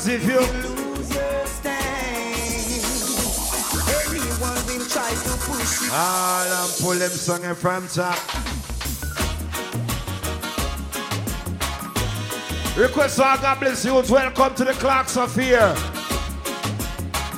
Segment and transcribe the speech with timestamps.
[0.00, 1.76] Cause if you lose your stand,
[4.08, 5.90] anyone will try to push you.
[5.92, 8.18] All and pull them song from top.
[12.78, 13.92] Request all God bless you.
[13.92, 15.74] Welcome to the Clarks Affair.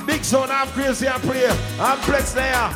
[0.07, 1.45] Big son, I'm crazy and play.
[1.81, 2.71] I'm blessed there.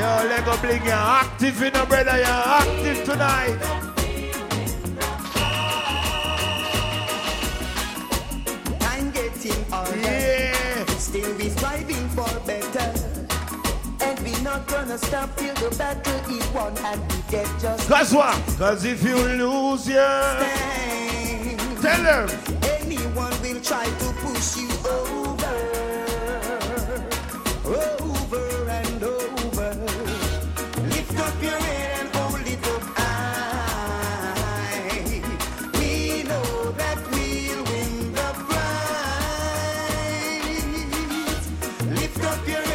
[0.00, 2.16] Yo, Lego Bling, you're active in the brother.
[2.16, 3.71] You're active tonight.
[15.78, 17.88] Battle is won and get justice.
[17.88, 18.34] Cause what?
[18.58, 20.38] Cause if you lose, yeah.
[21.80, 22.28] Tell them.
[22.62, 23.86] Anyone will try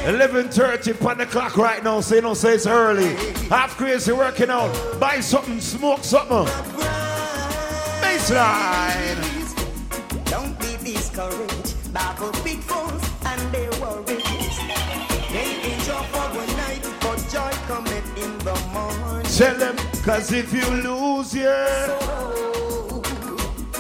[0.08, 3.14] 11.30 on the clock right now, so you don't say it's early.
[3.50, 4.72] Half Krazy working out.
[5.02, 6.46] Buy something, smoke something.
[8.00, 9.20] Baseline.
[10.24, 14.24] Don't be discouraged by the pitfalls and their worries.
[15.30, 19.30] They enjoy for one night, but joy cometh in the morning.
[19.30, 21.88] Tell them, cause if you lose, yeah.
[21.88, 23.02] So,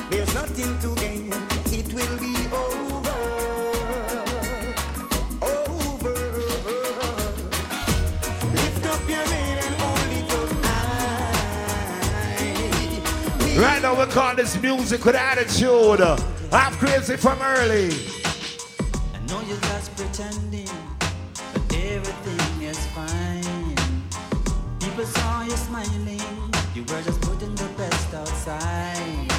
[0.09, 1.31] there's nothing to gain,
[1.71, 2.35] it will be.
[2.53, 2.86] Over.
[13.57, 15.99] Right now we call this music with attitude.
[16.51, 17.89] I'm crazy from early.
[19.15, 20.69] I know you're just pretending,
[21.53, 23.75] but everything is fine.
[24.79, 26.21] People saw you smiling,
[26.75, 29.31] you were just putting the best outside.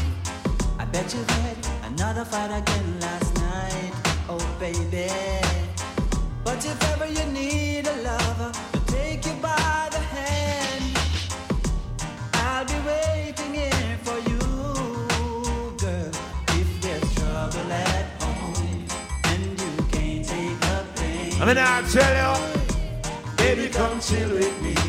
[0.81, 3.93] I bet you had another fight again last night,
[4.29, 5.48] oh baby.
[21.55, 24.88] Mean, I tell you, baby, come chill with me.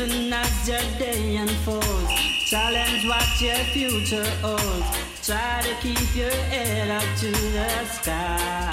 [0.00, 2.10] Listen as your day unfolds.
[2.48, 4.86] Challenge what your future holds.
[5.22, 8.64] Try to keep your head up to the sky.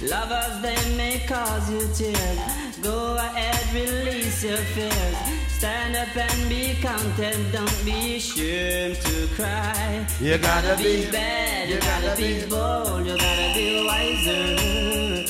[0.00, 2.40] Lovers, they may cause you tears.
[2.80, 5.16] Go ahead, release your fears.
[5.48, 7.52] Stand up and be content.
[7.52, 10.06] Don't be ashamed to cry.
[10.22, 11.68] You gotta be- bad.
[11.68, 13.06] You gotta be bold.
[13.06, 15.26] You gotta be wiser.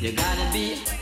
[0.00, 0.99] You gotta be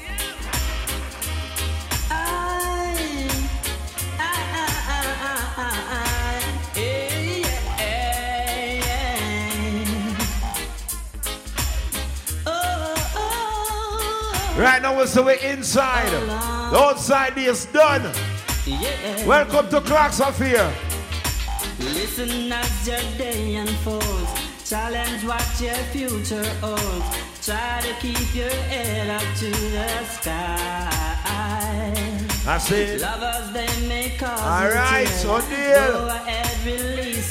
[14.78, 16.08] Right now, we're so we're inside.
[16.70, 18.14] The outside is done.
[19.26, 20.72] Welcome to Clocks of Here.
[21.80, 24.70] Listen as your day unfolds.
[24.70, 27.04] Challenge what your future holds.
[27.44, 30.88] Try to keep your head up to the sky.
[32.46, 33.00] I it.
[33.00, 35.24] Lovers, they may cause All right, tears.
[35.24, 36.08] O'Neal.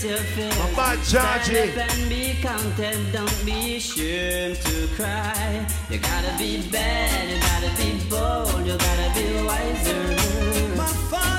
[0.04, 0.76] Go ahead, release your.
[0.76, 1.72] My Georgie.
[1.80, 3.14] And be content.
[3.14, 5.66] Don't be ashamed to cry.
[5.90, 7.30] You gotta be bad.
[7.30, 8.66] You gotta be bold.
[8.66, 10.12] You gotta be wiser.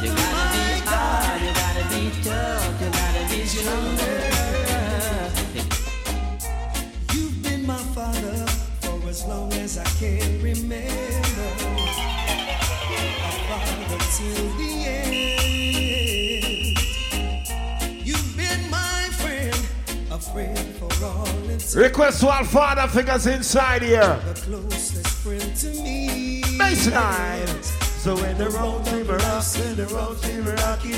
[0.02, 1.40] You gotta be hard.
[1.42, 2.80] You gotta be tough.
[2.80, 4.18] You gotta be stronger.
[7.12, 8.46] You've been my father
[8.80, 10.88] for as long as I can remember.
[13.48, 15.07] Father till the end.
[20.98, 24.00] Request to all father figures inside here.
[24.00, 26.42] The closest friend to me.
[26.58, 27.62] Baseline.
[28.02, 30.88] So when the road seems rough, when the road seems rocky,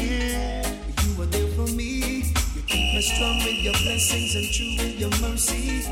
[1.04, 2.32] you were there for me.
[2.54, 5.82] You keep me strong with your blessings and true with your mercy.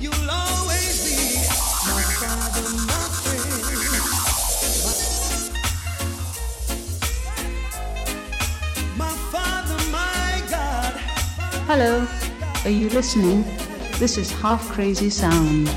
[0.00, 1.36] You'll always be
[1.86, 3.62] my father, my friend.
[8.96, 10.94] My, my father, my God.
[11.68, 12.06] Hello,
[12.64, 13.42] are you listening?
[13.98, 15.68] This is Half Krazy Sound.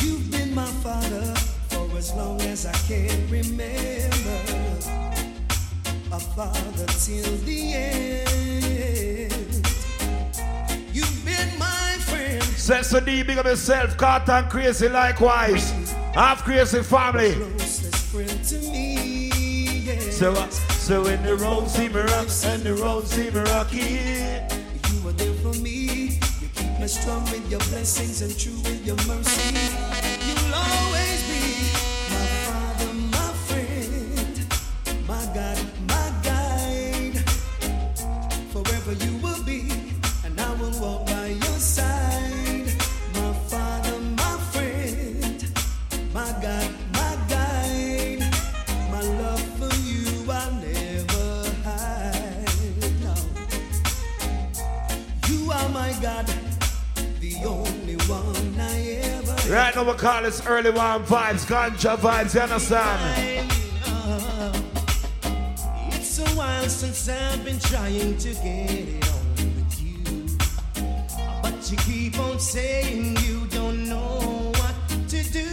[0.00, 1.34] You've been my father
[1.68, 4.38] for as long as I can remember.
[6.12, 9.32] A father till the end.
[10.92, 12.42] You've been my friend.
[12.42, 15.72] Says to D, big up yourself, Carton Crazy likewise.
[16.14, 17.34] Half Krazy family.
[17.34, 19.30] Closest friend to me.
[19.82, 19.98] Yeah.
[20.10, 24.40] So, uh, so when the road seems rough and the road seems rocky,
[26.80, 29.49] me strong with your blessings and true with your mercy.
[59.80, 63.50] Ever right now we call this early one vibes, ganja vibes, you understand?
[65.92, 70.26] It's a while since I've been trying to get it on with you.
[71.42, 74.74] But you keep on saying you don't know what
[75.08, 75.48] to do.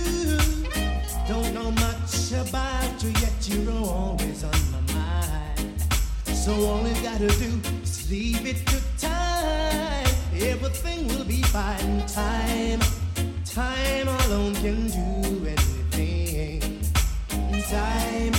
[1.27, 5.81] Don't know much about you, yet you're always on my mind.
[6.25, 10.07] So all you gotta do is leave it to time.
[10.39, 12.05] Everything will be fine.
[12.07, 12.79] Time,
[13.57, 16.61] time alone can do anything.
[17.63, 18.33] Time,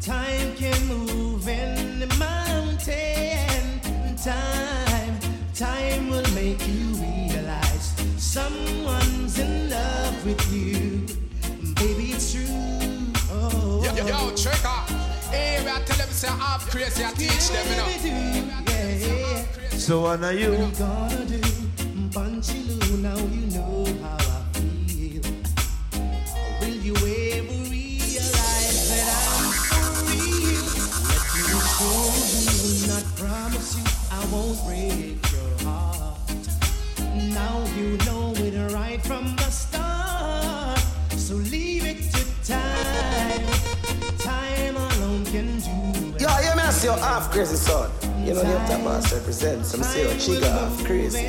[0.00, 3.80] time can move any mountain.
[4.16, 5.14] Time,
[5.54, 11.06] time will make you realize someone's in love with you.
[11.76, 12.42] Baby, it's true.
[13.30, 14.80] Oh, Yo, yo, yo, trigger.
[15.30, 17.86] Hey, I tell them say I'm crazy, I teach them, you know.
[18.66, 19.68] Yeah, yeah.
[19.70, 20.50] So what are you?
[20.50, 21.40] you gonna do?
[22.10, 23.47] Punchy Lou, now you
[34.38, 36.46] won't break your heart.
[37.38, 40.78] Now you know it right from the start.
[41.16, 43.46] So leave it to time.
[44.18, 45.76] Time alone can do
[46.14, 46.22] it.
[46.22, 47.90] Yo, you may see your Half Krazy son.
[48.24, 51.24] You know the other master represent some say your chica Half Krazy.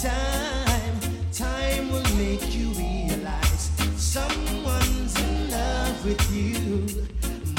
[0.00, 0.96] Time,
[1.32, 3.64] time will make you realize
[3.96, 6.86] someone's in love with you.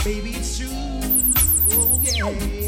[0.06, 0.70] Baby, it's true.
[1.72, 2.59] Oh, yeah.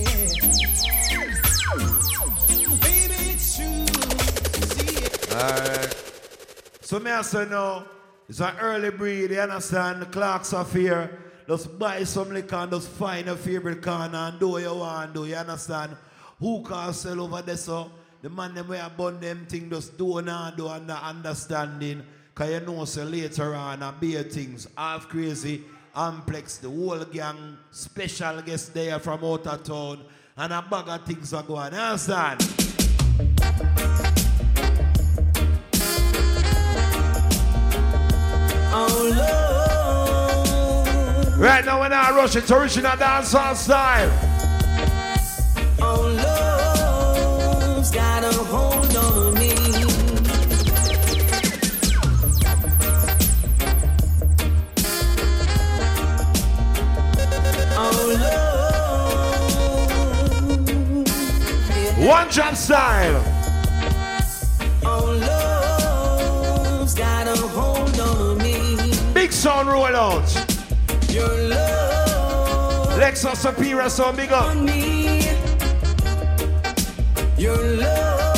[6.81, 7.85] So me I say no,
[8.27, 10.01] it's an early breed, you understand?
[10.01, 11.17] The Clarks Affair.
[11.47, 15.13] Just buy some liquor and just find your favorite corner and do what you want
[15.13, 15.95] do, you understand?
[16.39, 17.91] Who can sell over there so?
[18.21, 22.03] The man them way burn them thing just do and do not understanding.
[22.35, 25.63] Cause you know so later on a beer things, Half Krazy,
[25.95, 30.05] Amplex, the whole gang, special guest there from out of town,
[30.37, 32.60] and a bag of things are going, you understand?
[39.15, 40.47] Lord.
[41.37, 44.11] Right now, when I rush, it's original dancehall style.
[45.79, 46.03] Oh,
[47.75, 49.51] love's got a hold on me.
[57.83, 58.37] Oh.
[62.07, 63.30] One drop style.
[69.67, 71.13] Rollout.
[71.13, 74.55] Your love Lexus Superior sound big up.
[77.37, 78.30] Your love's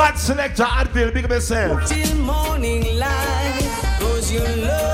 [0.00, 1.86] Bad selector Advil, big up yourself.
[1.86, 3.96] till morning light.
[3.98, 4.89] Cause your love's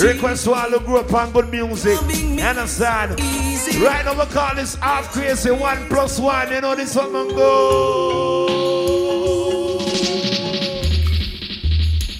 [0.00, 1.98] Request to all who grew up on good music.
[1.98, 3.18] Understand?
[3.80, 6.52] Right now we call this Half Krazy one plus one.
[6.52, 8.46] You know this one go.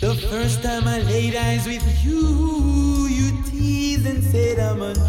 [0.00, 5.07] The first time I laid eyes with you, you teased and said I'm untrue.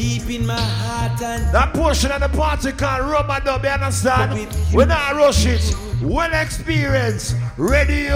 [0.00, 4.48] Deep in my heart and That portion of the party called rubber dub, you understand?
[4.74, 5.74] We not rush it.
[6.02, 7.36] Well experienced.
[7.58, 8.14] Radio.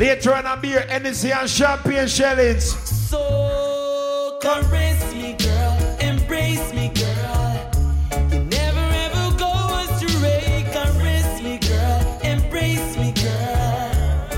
[0.07, 2.65] Later on, I'll be your Hennessy and champagne shellings.
[3.11, 7.73] So caress me, girl, embrace me, girl.
[8.31, 9.51] You never ever go
[9.83, 10.65] astray.
[10.71, 14.29] Caress me, girl, embrace me, girl.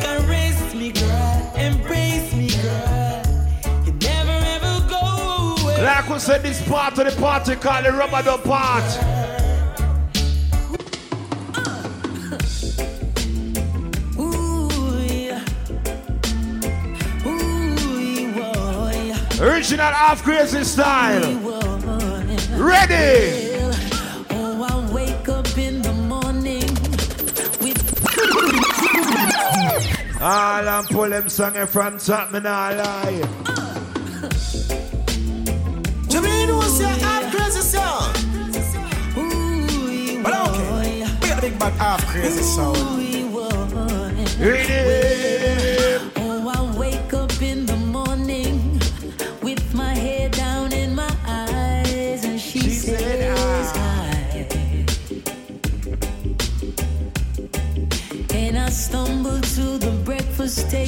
[0.00, 3.22] Caress me, girl, embrace me, girl.
[3.86, 5.80] You never ever go away.
[5.80, 9.21] Like we said, this part of the party called the rubber dub part.
[19.62, 21.22] Original Half Krazy style.
[22.58, 23.54] Ready?
[24.30, 26.66] Oh, I wake up in the morning
[27.62, 27.78] with
[30.20, 33.22] All I'm pull them song in from top, me nah lie.
[36.10, 37.62] Knows your Half Krazy
[39.16, 42.78] ooh, But okay, we got a big bad Half Krazy sound.
[44.40, 45.31] Ready?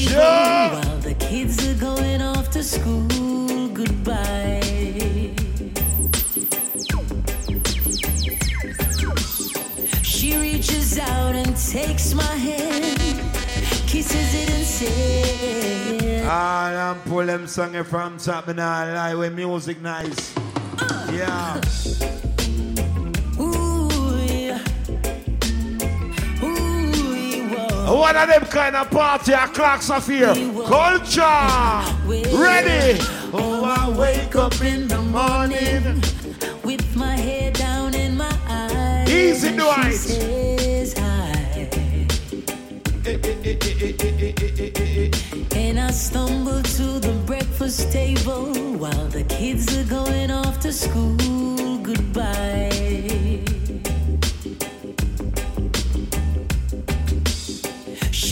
[0.07, 0.91] Breakfast table Sure.
[0.91, 3.69] while the kids are going off to school.
[3.69, 4.61] Goodbye.
[10.03, 12.99] She reaches out and takes my hand,
[13.87, 19.15] kisses it and says, All I'm pull song from top, me nah lie.
[19.15, 20.35] When music nice.
[20.79, 21.11] Uh.
[21.13, 22.24] Yeah.
[27.87, 30.35] One of them kind of party Clarks Affair.
[30.67, 31.21] Culture.
[32.37, 32.99] Ready?
[33.33, 36.03] Oh, I wake up in the morning.
[36.65, 39.11] with my head down in my eyes.
[39.11, 40.01] Easy, Dwight.
[45.55, 51.79] And I stumble to the breakfast table while the kids are going off to school.
[51.83, 53.45] Goodbye.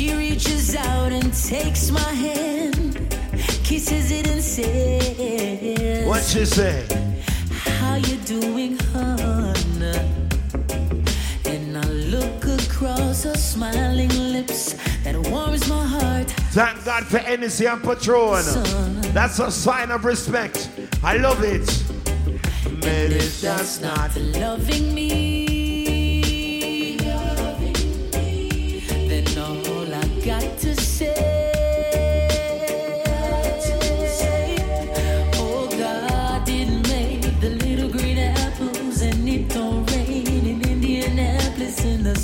[0.03, 2.97] She reaches out and takes my hand,
[3.63, 6.85] kisses it and says, What she say?
[7.79, 9.55] How you doing, hon?
[11.45, 16.29] And I look across her smiling lips that warms my heart.
[16.51, 18.43] Thank God for Hennessy and Patron.
[19.15, 20.69] That's a sign of respect.
[21.05, 21.71] I love it.
[22.85, 24.17] Maybe that's not.
[24.17, 25.42] loving me.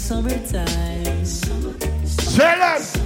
[0.09, 1.05] Summertime.
[2.35, 2.97] Tell us.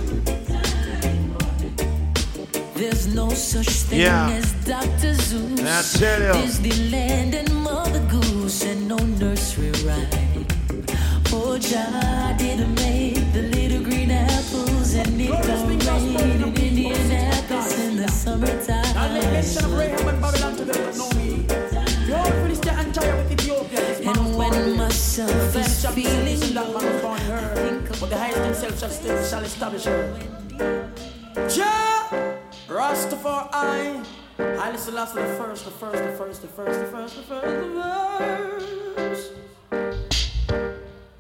[2.77, 4.31] There's no such thing Yeah.
[4.31, 5.15] as Dr.
[5.27, 5.59] Seuss.
[5.67, 6.47] I tell you.
[6.47, 10.47] Disneyland and Mother Goose and no nursery rhyme.
[11.33, 17.97] Oh, Jah didn't make the little green apples and it don't rain in Indianapolis in
[17.97, 18.73] the summertime.
[24.53, 26.73] Found myself is feeling low.
[28.01, 30.19] But the highest themselves shall, still, shall establish her.
[31.49, 34.05] Jah Rastafari.
[34.39, 37.57] I listen to the first, the first, the first, the first, the first, the first,
[37.57, 37.81] the
[39.01, 39.33] first.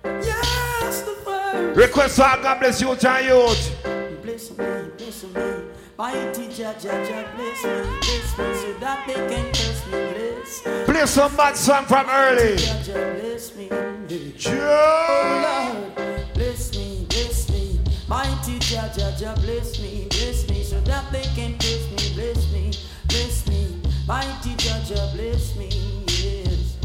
[0.05, 1.77] Yes, the first.
[1.79, 3.57] Request for God bless you, child.
[4.23, 4.57] Bless me,
[4.99, 5.62] bless me.
[5.99, 6.03] Jaja,
[6.85, 7.71] oh, bless me,
[8.01, 9.53] bless me, so that they can
[9.91, 10.63] me, bless.
[10.87, 12.57] Play some bad song from early.
[12.57, 17.79] Jaja, bless me, oh Lord, bless me, bless me.
[18.09, 22.73] Mighty Jaja, Jaja, bless me, bless me, so that they can bless me, bless me,
[23.07, 23.81] bless me.
[24.07, 25.69] Mighty Jaja, bless me,
[26.09, 26.77] yes.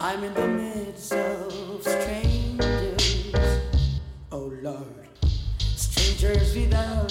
[0.00, 0.46] I'm in the
[6.38, 7.05] servirão.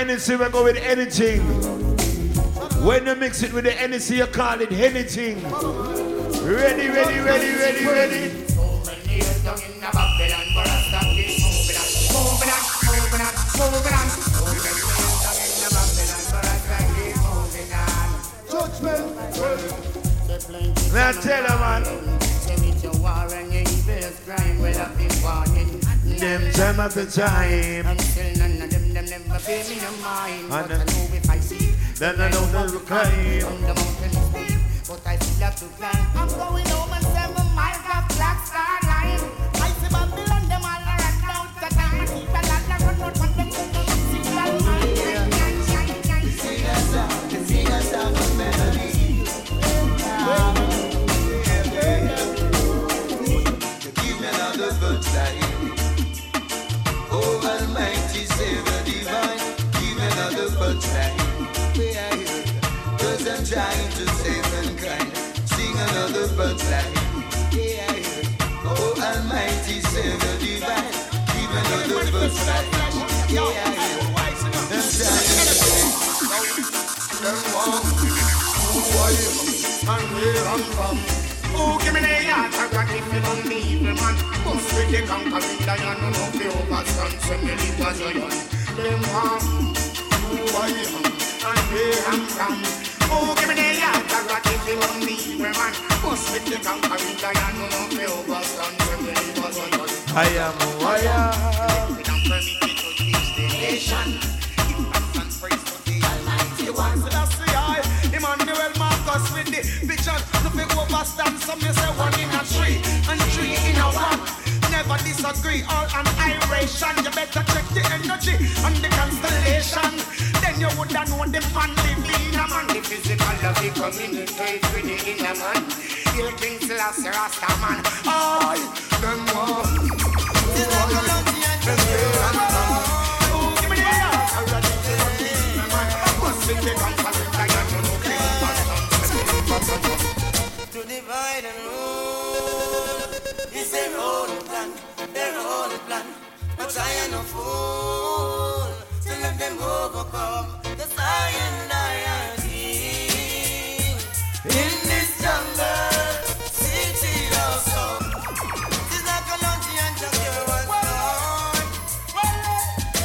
[0.00, 1.40] NC, we go with anything.
[2.86, 5.42] When you mix it with the NC, you call it anything.
[6.42, 8.46] Ready, ready, ready, ready, ready.
[8.48, 8.96] So I
[20.94, 21.84] Now tell her, man.
[22.40, 22.60] Say.
[26.20, 28.09] Them time after time.
[32.70, 33.89] 遣い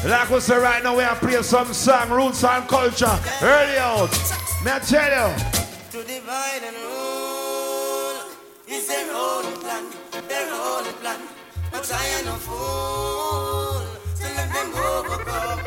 [0.05, 3.19] Like we say right now, we are playing some song, roots and culture.
[3.41, 4.11] Early out.
[4.63, 5.35] Now tell you.
[5.91, 8.21] To divide and rule
[8.67, 11.19] is their own plan, their plan.
[11.71, 13.95] But I am no fool
[14.35, 15.64] let them go, go, go.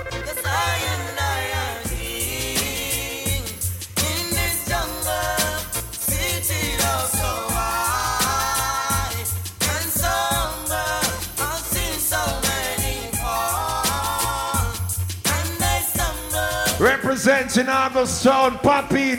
[17.18, 19.18] Representing August Town, popping,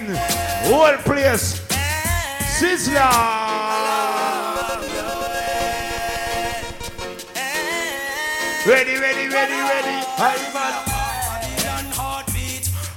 [0.71, 1.59] whole place.
[2.55, 2.95] Sizzler.
[8.65, 9.97] Ready, ready, ready, ready.
[10.15, 10.99] Hi, man.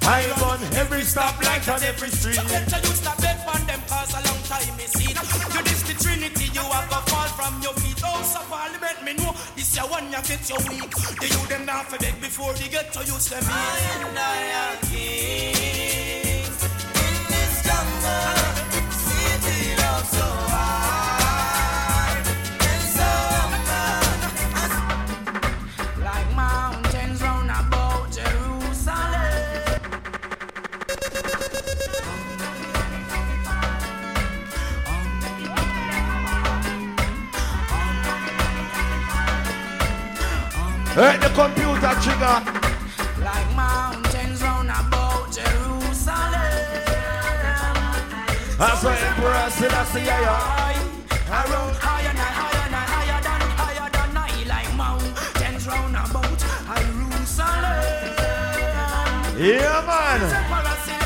[0.04, 2.36] I'm on every stoplight on every street.
[2.36, 2.94] You
[3.48, 4.78] on them cause a long time.
[4.78, 8.00] You this the Trinity, you have fall from your feet.
[8.06, 8.38] Oh, so
[9.04, 9.34] me know
[9.76, 10.90] your one you get your weak.
[11.20, 13.52] The you them not for beg before they get to send me.
[13.52, 16.60] I and I are kings
[17.04, 18.36] in this jungle.
[18.92, 21.21] City love so hard
[40.94, 42.36] Hurt the computer trigger.
[43.24, 46.12] like mountains round about Jerusalem.
[48.58, 50.76] That's what Emperor Selassie I
[51.32, 56.38] Around higher and higher and higher than higher than I like mountains round about
[56.76, 57.80] Jerusalem.
[59.40, 60.20] Yeah, man.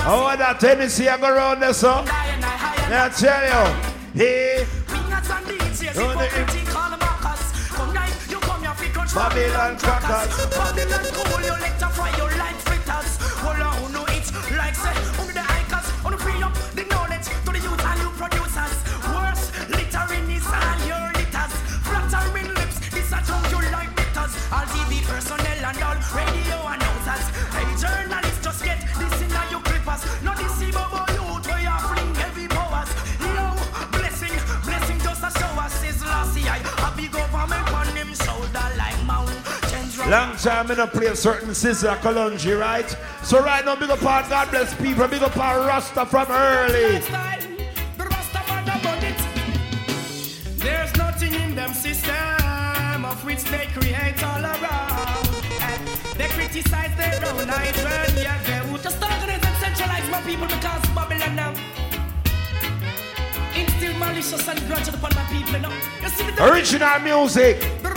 [0.02, 2.02] How about that Tennessee I go around there, so?
[2.04, 4.24] Yeah, I tell you.
[4.24, 4.66] Hey,
[9.26, 10.46] Babylon crackers.
[10.54, 11.56] Babylon cool, you
[11.90, 13.18] fry your light fritters.
[13.42, 17.26] Hold on, no it's like say, only the icons, on the free up the knowledge
[17.26, 18.74] to the youth and new producers.
[19.10, 21.52] Worse, littering is all your litters.
[21.82, 24.32] Flattering lips, this a tongue you like bitters.
[24.54, 26.65] All TV personnel and all radio
[40.08, 42.88] Long time in a play certain sister Kalonji, right?
[43.24, 47.02] So right now, big up our God bless people, big up our Rasta from early.
[50.58, 55.26] There's nothing in them system of which they create all around.
[55.60, 57.74] And they criticize their own iron,
[58.16, 61.52] yeah, they would just organize and centralize my people because Babylon now
[63.56, 65.72] instill malicious and grudge upon my people now.
[66.00, 67.95] You see the Original music.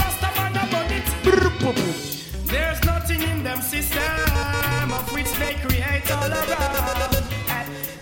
[2.45, 4.01] There's nothing in them system
[4.91, 7.23] of which they create all around.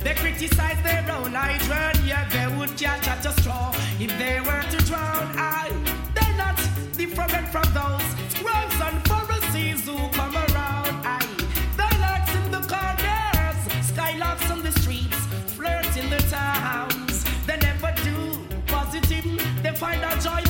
[0.04, 4.64] They criticize their own iron, yeah, they would catch at a straw if they were
[4.72, 5.28] to drown.
[5.38, 5.70] I,
[6.16, 6.58] they're not
[6.94, 10.96] different from those scribes and Pharisees who come around.
[11.06, 11.20] I,
[11.76, 13.60] they lurks in the corners,
[13.92, 15.20] skylarks on the streets,
[15.56, 17.26] flirt in the towns.
[17.46, 18.16] They never do
[18.68, 19.26] positive.
[19.62, 20.47] They find a joy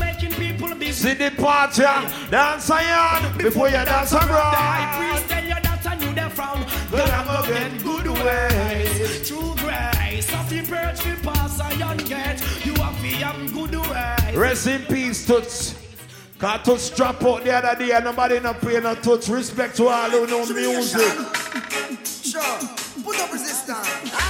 [0.97, 1.83] See the party,
[2.31, 4.55] dance a yard before you dance abroad.
[4.97, 6.65] priest tell you that I knew them frown.
[6.89, 9.29] But I'm gonna get good ways.
[9.29, 12.41] True grace, of the birch we pass a young get.
[12.65, 14.35] You have the young good ways.
[14.35, 15.75] Rest in peace, Toots.
[16.39, 19.29] Cause Toots drop out the other day and nobody not paying no Toots.
[19.29, 21.13] Respect to all who know music.
[22.03, 22.57] Sure,
[23.03, 24.26] put up resistance.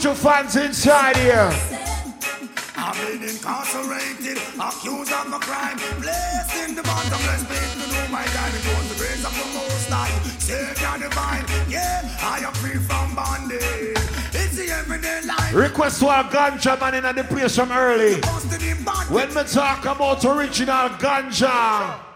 [0.00, 1.50] For fans inside here.
[2.76, 8.24] I've been incarcerated, accused of a crime, placed in the bottomless pit to do my
[8.24, 8.54] time.
[8.54, 10.08] It was the grace of the Most High,
[10.38, 11.44] Savior divine.
[11.68, 13.60] Yeah, I am free from bondage.
[14.32, 15.52] It's the everyday life.
[15.52, 18.20] Request to our ganja man in the place from early.
[18.20, 19.10] Busted in bondage.
[19.10, 22.07] When we talk about original ganja.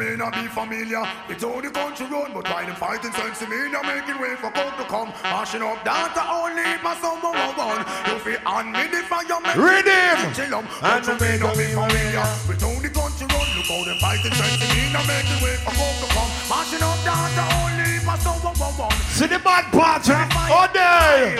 [0.00, 3.80] May not be familiar how the country run, but why them fighting sense in media
[3.84, 7.84] making way for coke to come, mashing up data only my summer one.
[8.08, 10.32] You feel on me the fire, make Rhythm.
[10.32, 10.64] chill 'em.
[10.80, 13.48] But you may not be familiar how the country run.
[13.56, 16.98] Look how them fighting sense in media making way for coke to come, mashing up
[17.04, 18.96] data only my summer one.
[19.16, 20.16] See the bad party.
[20.48, 21.36] Oh, there.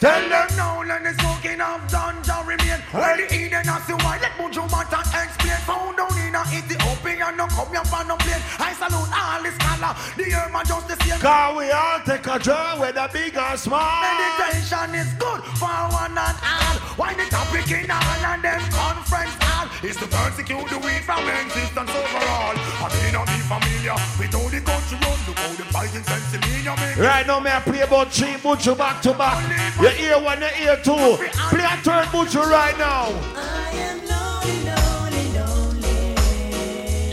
[0.00, 2.67] Tell them now, let the smoking of ganja remain.
[2.92, 5.60] Well, the Eden has the white, let Buju Mata explain.
[5.68, 8.40] Found down in a Ethiopia, no come here for no plane.
[8.56, 11.20] I salute all the scholars The herb man just the same.
[11.20, 14.00] Cause we all take a joy, whether big or small.
[14.00, 16.76] Meditation is good for one and all.
[16.96, 21.28] Why the topic in all and then conference all is to persecute the weed from
[21.28, 22.56] existence overall.
[22.56, 25.18] I may not be familiar with how the country run.
[25.28, 26.27] Look how the fighting sense
[26.68, 29.38] in me, you make Right now, may I play about three butcher back to back.
[29.80, 31.16] You hear one, you hear two.
[31.50, 33.08] Play a third butcher right now.
[33.36, 36.14] I am lonely, lonely, lonely.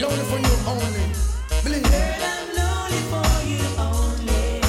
[0.01, 1.05] Lonely for you only.
[1.63, 1.97] Believe me.
[2.21, 4.61] I'm lonely for you only.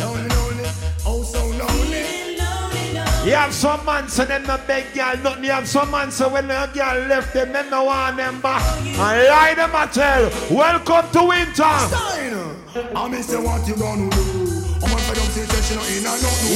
[0.00, 0.70] Lonely, lonely.
[1.06, 2.02] Oh, so lonely.
[2.02, 3.28] Feeling lonely, lonely.
[3.28, 5.44] You have some man say them no beg girl nothing.
[5.44, 8.62] You have some man say when the girl left them, them no want them back.
[8.62, 10.30] Oh, and lie them a tell.
[10.50, 12.13] Welcome to winter.
[12.74, 12.96] Sign.
[12.96, 14.16] I me say what you gonna do.
[14.82, 16.48] I'm on for them say that she not in and not do.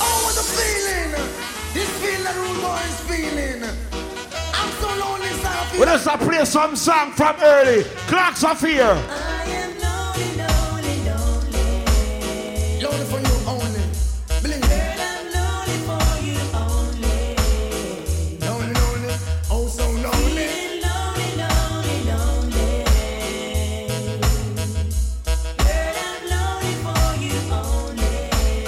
[0.00, 1.12] Oh, what a feeling!
[1.74, 3.60] This feeling that rude boy is feeling.
[4.54, 7.84] I'm so lonely, so I feel We just a play some song from early.
[8.08, 8.94] Clarks Affair.
[8.94, 12.80] I am lonely, lonely, lonely.
[12.82, 13.29] lonely for you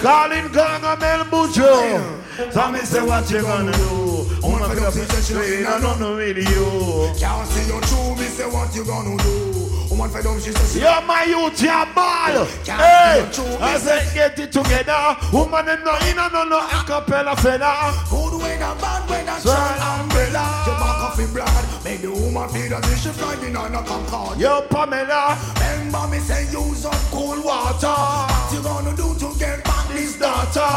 [0.02, 2.72] Calling Ganga Mel Bujo.
[2.72, 4.26] Me say what you gonna do?
[4.42, 7.14] Gonna put up a straight and I know with you.
[7.20, 9.52] Can't see you through, me say what you gonna do.
[9.90, 12.46] Woman fed up, she says You're my youth, you're ball.
[12.66, 13.22] Hey,
[13.60, 15.16] I said get it together.
[15.32, 17.94] Woman them no in and no no acapella fella.
[18.10, 19.54] Good weather, bad weather, Sir.
[19.54, 20.64] child umbrella.
[20.66, 24.40] Your back off in blood, make the woman feel if she flying on a Concorde.
[24.40, 27.86] Yo Pamela, Remember me say use up cool water.
[27.86, 29.71] What you gonna do to get back
[30.02, 30.70] this daughter?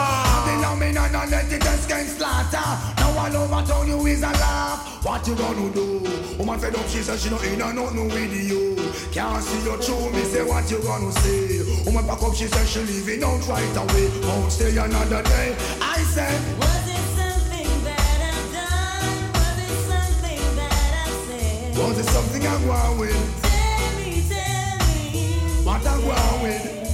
[0.46, 2.68] The phenomenon and let the dance can slaughter.
[2.98, 5.04] Now all over town you is a laugh.
[5.04, 6.02] What you gonna do?
[6.38, 8.76] Woman fed up, she said she no in and not no with you.
[9.12, 11.84] Can't see your through me, say what you gonna say.
[11.86, 14.06] Woman back up, she said she leaving out right away.
[14.28, 15.56] Won't stay another day.
[15.82, 19.16] I said, Was it something that I've done?
[19.42, 21.78] Was it something that I've said?
[21.78, 23.42] was it something I'm wrong with?
[23.42, 25.66] Tell me, tell me.
[25.66, 26.85] What I'm wrong with?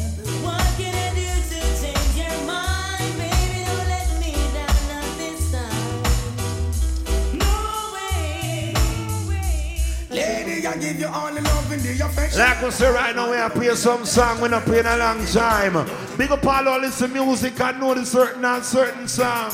[10.62, 12.39] Lady, I give you all the love and the affection.
[12.39, 14.97] like we say right now, we are play some song we not play in a
[14.97, 15.74] long time.
[16.17, 19.52] Big up all who listen music and know the certain and certain song.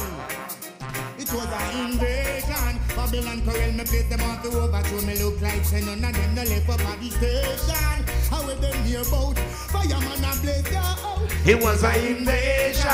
[1.18, 2.80] It was an invasion.
[2.96, 5.02] Babylon Corel, me place them on the overthrow.
[5.04, 8.17] Me look like say none of them no left up at the station.
[8.30, 9.38] How will them hear about
[9.72, 11.48] fireman and blaze house?
[11.48, 12.90] It was Babylon invasion.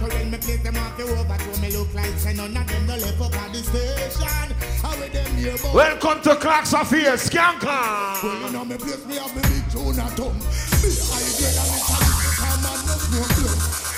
[0.00, 1.60] Corel, me place them on the.
[1.60, 4.56] Me look like say none of them no left up at the station.
[4.82, 8.22] How will them hear about Welcome to Clarks Affair, Skanker.
[8.22, 10.38] Well, you know me place me have me big tune at home.
[10.38, 13.89] Me high grade and me time to come and no smoke blood.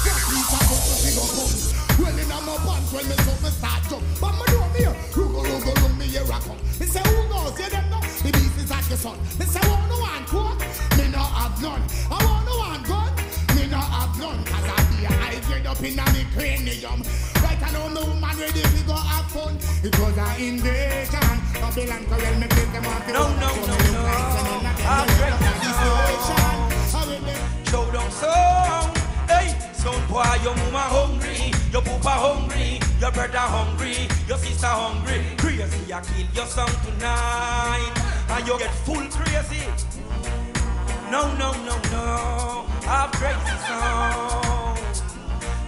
[1.03, 1.51] That piece of buckle she go come.
[1.99, 4.03] Well, in my pants when me so me start jump.
[4.23, 6.61] But me know me here, rugo rugo rugo me here I come.
[6.79, 9.19] Me say who knows you them know the beast is like the sun.
[9.39, 10.59] Me say who no one cook,
[10.95, 11.83] me no have none.
[12.07, 13.11] I want no one gun,
[13.59, 14.45] me no have none.
[14.47, 17.03] Cause I be a high grade up in a me cranium.
[17.43, 19.59] Right I know no woman ready to go have fun.
[19.83, 21.35] It was a invasion.
[21.59, 24.07] Babylon Corel me place them off the No, no, no, no.
[24.87, 25.35] I'm great.
[27.73, 29.02] Show them song.
[29.83, 35.25] Son boy, your mama hungry, your papa hungry, your brother hungry, your sister hungry.
[35.39, 37.91] Crazy, I kill your son tonight,
[38.31, 39.67] and you get full crazy.
[41.11, 42.65] No, no, no, no.
[42.87, 44.79] I'm crazy song.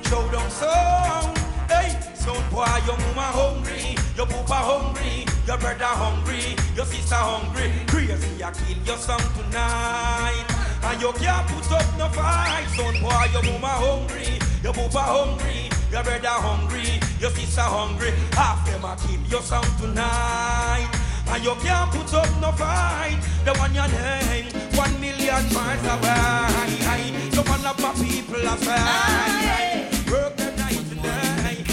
[0.07, 1.35] Show them song.
[1.67, 7.73] Hey, son boy, your mama hungry, your papa hungry, your brother hungry, your sister hungry.
[7.89, 10.47] Crazy, I kill your son tonight.
[10.87, 15.71] And you can't put up no fight, son boy, your mama hungry, your papa hungry,
[15.91, 18.13] your brother hungry, your sister hungry.
[18.33, 20.89] Half them I kill your son tonight.
[21.29, 23.19] And you can't put up no fight.
[23.45, 27.31] The one your name, one million miles away.
[27.33, 29.89] So one of my people are fine.
[30.13, 31.65] Work the night and day.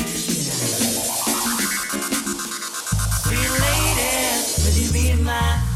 [3.23, 4.11] Sweet lady,
[4.63, 5.70] would you be my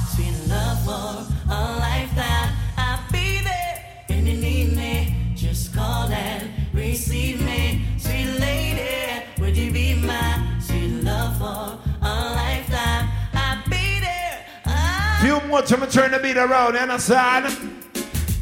[15.58, 15.62] Ah.
[15.62, 17.46] Few more to turn the beat around, you understand?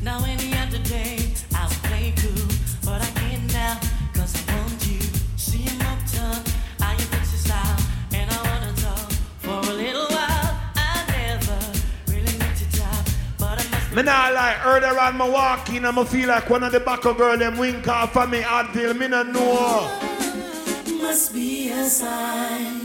[0.01, 2.47] Now any other day I'll play cool,
[2.83, 3.79] but I can't now
[4.13, 4.99] 'cause I want you.
[5.37, 6.43] See I'm uptown,
[6.81, 7.77] I am your style,
[8.13, 9.11] and I wanna talk
[9.43, 10.57] for a little while.
[10.75, 11.59] I never
[13.95, 17.17] Me not like earlier on me walking me feel like one of the back of
[17.17, 19.87] girl them wink off of me until me no know.
[20.99, 22.82] Must be a sign.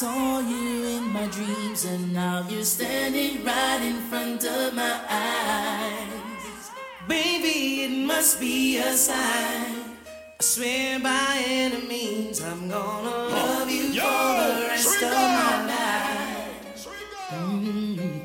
[0.00, 6.70] Saw you in my dreams and now you're standing right in front of my eyes.
[7.08, 9.96] Baby, it must be a sign.
[10.38, 15.64] I swear by any means I'm gonna love you Yo, for the rest of my
[15.64, 16.88] life.
[17.30, 18.20] Mm,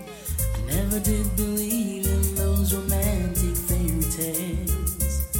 [0.58, 5.40] I never did believe in those romantic fairy tales.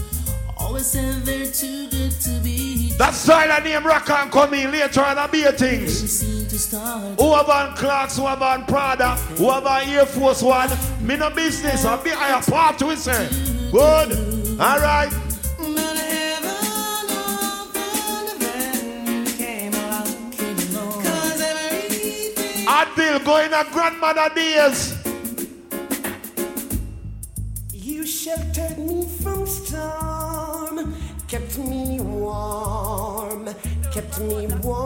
[0.56, 5.02] Always said they're too good to be That silent name rock and come in later
[5.02, 6.12] on be things.
[6.12, 7.20] seem to start.
[7.20, 10.70] Who have on Clarks, who have on Prada, who have on Air Force One.
[11.02, 13.30] Me no business, I be I a part to it, sir.
[13.72, 14.60] Good.
[14.60, 15.12] Alright.
[22.68, 24.96] Advil going a grandmother days.
[27.74, 30.01] You sheltered me from storm,
[31.32, 33.48] kept me warm,
[33.94, 34.84] kept me warm.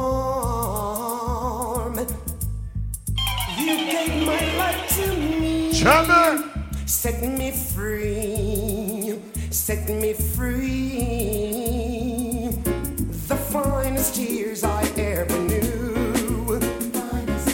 [3.57, 6.43] You gave my life to me, Chummer.
[6.85, 10.61] set me free, set me free.
[13.27, 15.95] The finest years I ever knew.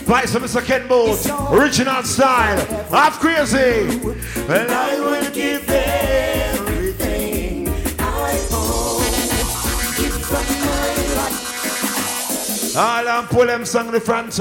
[0.04, 0.62] Vice of Mr.
[0.66, 3.88] Ken Boothe, original style, Half Krazy.
[4.50, 5.11] I
[12.82, 14.40] All and pull them song the front.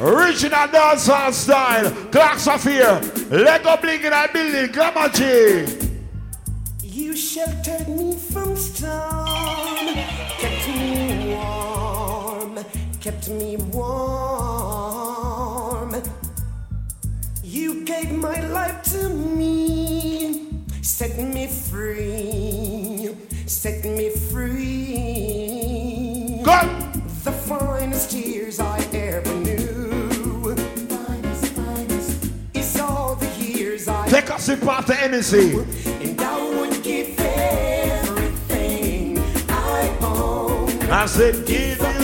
[0.00, 2.64] Original dancehall style, clocks of
[3.30, 4.72] Lego building,
[5.14, 5.66] G.
[6.82, 9.94] You sheltered me from storm,
[10.40, 12.58] kept me warm,
[13.00, 14.74] kept me warm.
[17.44, 20.48] You gave my life to me,
[20.82, 23.14] set me free,
[23.46, 24.73] set me free.
[34.14, 35.66] Take us a part of anything.
[36.00, 40.70] And I would give everything I own.
[40.88, 42.03] I said, give it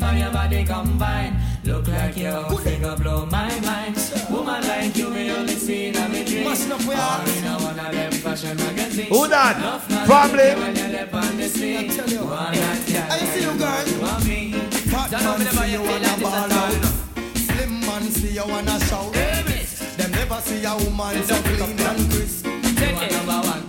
[0.00, 1.36] shape and your body combine.
[1.64, 3.96] Look like your figure blow my mind.
[4.30, 6.46] Woman like you, me only see in a me dream.
[6.46, 9.08] Or in a one of them fashion magazines.
[9.08, 9.56] Who that?
[9.56, 10.60] Enough knowledge Family?
[10.60, 11.88] When you're left on the scene.
[11.90, 13.10] One that.
[13.10, 13.88] I see you, girl.
[13.88, 14.52] You want me?
[14.90, 16.52] Fat Don't know me man never see you you feel wanna like this ball at
[16.52, 17.36] all, out.
[17.36, 19.12] Slim man see you wanna shout.
[19.12, 22.44] Them never see a woman so clean and crisp.
[22.76, 23.12] Take it.
[23.12, 23.59] number one.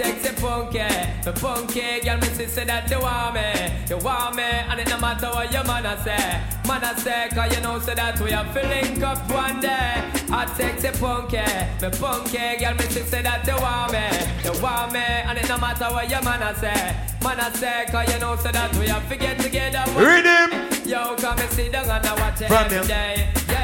[0.00, 0.78] Sexy punky,
[1.24, 3.44] the punky girl me say that you want me,
[3.90, 7.28] you want me, and it no matter what your man a say, man a say,
[7.34, 10.02] cause you know say that we are feeling up one day.
[10.30, 11.44] Hot sexy punky,
[11.80, 14.08] the punky girl me say that you want me,
[14.48, 17.84] you want me, and it no matter what your man a say, man a say,
[17.92, 19.84] cause you know say that we are forget together.
[19.92, 20.90] one Read day.
[20.90, 22.86] Yo, come and sit down and watch it From every him.
[22.86, 23.28] day.
[23.48, 23.59] Yeah,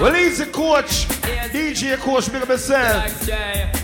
[0.00, 1.08] Well, he's the coach,
[1.52, 3.28] DJ coach, big up yourself.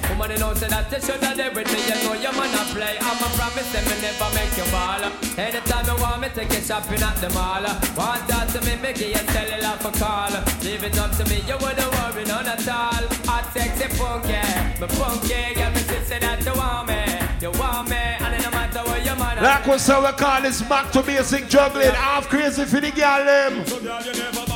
[0.09, 1.85] Woman, you know, say that you should have everything.
[1.89, 2.97] You know, your man a play.
[3.01, 5.05] I'm a promise, and me never make you ball.
[5.37, 7.65] Anytime you want me, take you shopping at the mall.
[7.97, 10.33] Want that to me, make you cellular for call.
[10.65, 13.05] Leave it up to me, you wouldn't worry none at all.
[13.29, 14.41] Hot, sexy, funky.
[14.81, 17.01] Me funky, girl, me say that you want me.
[17.41, 20.43] You want me, and it no matter what your man a Like say, we call
[20.43, 21.93] this back to basic juggling.
[21.93, 23.65] Half Krazy for the girl.
[23.65, 24.56] So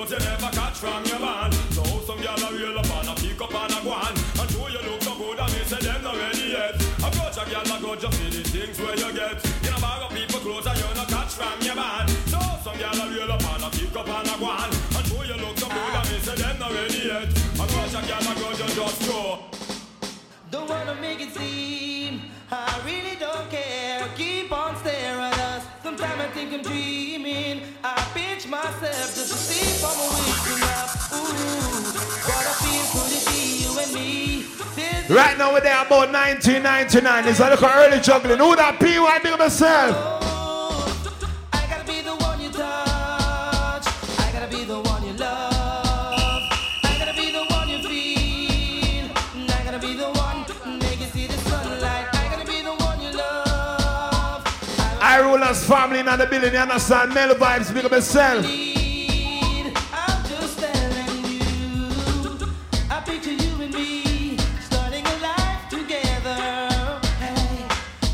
[0.00, 1.52] clothes, you never catch from your man.
[1.72, 4.14] So some girl a reel up and a pick up and a go on.
[4.40, 6.74] And show you look so good and me say them not ready yet.
[7.04, 9.36] Approach a girl a go just see the things where you get.
[9.62, 12.08] You know borrow people clothes and you not catch from your man.
[12.32, 14.70] So some girl a reel up and a pick up and a go on.
[14.96, 17.28] And show you look so good and me say them not ready yet.
[17.60, 19.38] Approach a girl a go just just go.
[20.50, 24.08] Don't wanna make it seem I really don't care.
[24.16, 25.29] Keep on staring.
[25.90, 27.62] Sometimes I think I'm dreaming.
[27.82, 30.86] I pinch myself just to see if I'm waking up.
[31.10, 31.82] Ooh,
[32.30, 34.46] what I feel could it be you and me?
[34.76, 37.26] There's Right now we're there about 1999.
[37.26, 38.38] It's a little early juggling.
[38.38, 39.40] Who that PY big up
[55.50, 57.12] Coolest family in the building, you understand?
[57.12, 58.46] Mel vibes, big up yourself.
[58.46, 61.90] I'm just telling you.
[62.88, 67.00] I picture you and me starting a life together.
[67.18, 67.66] Hey,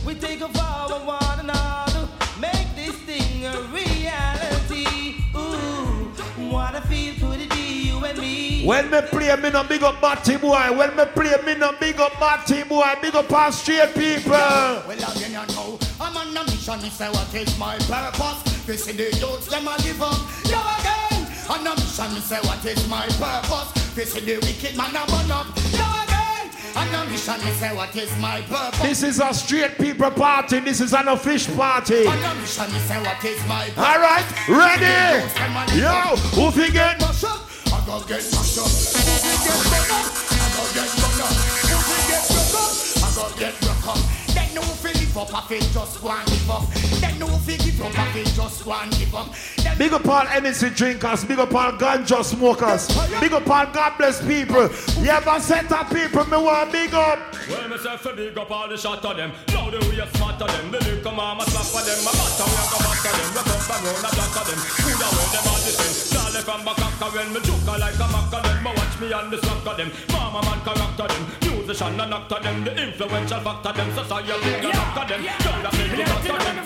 [0.06, 2.08] we take a vow of one another,
[2.40, 5.22] make this thing a reality.
[5.36, 6.08] Ooh,
[6.50, 8.64] what a feel could it be, you and me?
[8.64, 10.72] When me play, me no big up Batty boy.
[10.74, 12.94] When me play, me no big up Batty boy.
[13.02, 14.32] Big up our straight people.
[16.66, 16.82] Well, again, you know, I'm on a mission.
[16.82, 18.66] Me say, what is my purpose?
[18.66, 20.18] This is the youths, them a give up.
[20.50, 22.14] Yo, again, on a mission.
[22.14, 23.94] Me say, what is my purpose?
[23.94, 25.46] This is the wicked man a burn up.
[25.70, 27.38] Yo, again, on a mission.
[27.44, 28.82] Me say, what is my purpose?
[28.82, 30.58] This is a straight people party.
[30.60, 32.06] This is an fish party.
[32.06, 32.72] On a mission.
[32.72, 33.78] Me say, what is my purpose?
[33.78, 35.22] All right, ready?
[35.78, 36.50] Yo, who?
[36.50, 38.66] Mash I go get mashed up.
[38.66, 40.10] Who forget burn up?
[40.34, 41.30] I go get burn up.
[41.62, 42.74] Who forget broke up?
[42.98, 43.54] I go get
[45.26, 46.64] up, I fi just go and give up.
[47.00, 49.34] Then no fi give up, I fi just go and give up.
[49.58, 52.88] Then Big up all energy drinkers, big up all ganja smokers,
[53.20, 54.68] big up all God bless people.
[55.02, 57.18] You ever set up people, me want big up.
[57.48, 59.32] Well, myself a big up all the shot of them.
[59.48, 60.70] Now the way you smart of them.
[60.70, 61.98] The liquor mama slap of them.
[62.04, 63.28] My butter we go back of them.
[63.34, 64.58] We come from round a block of them.
[64.82, 65.94] Food away them all the same.
[66.10, 68.58] Charlie from Bacaka when me juke like a mac of them.
[68.64, 69.90] But watch me on the slack of them.
[70.10, 71.45] Mama man character them.
[71.66, 72.62] Musician and actor them.
[72.62, 73.90] The influential factor them.
[73.92, 75.22] Society and actor them.
[75.42, 76.56] Don't have me actor them.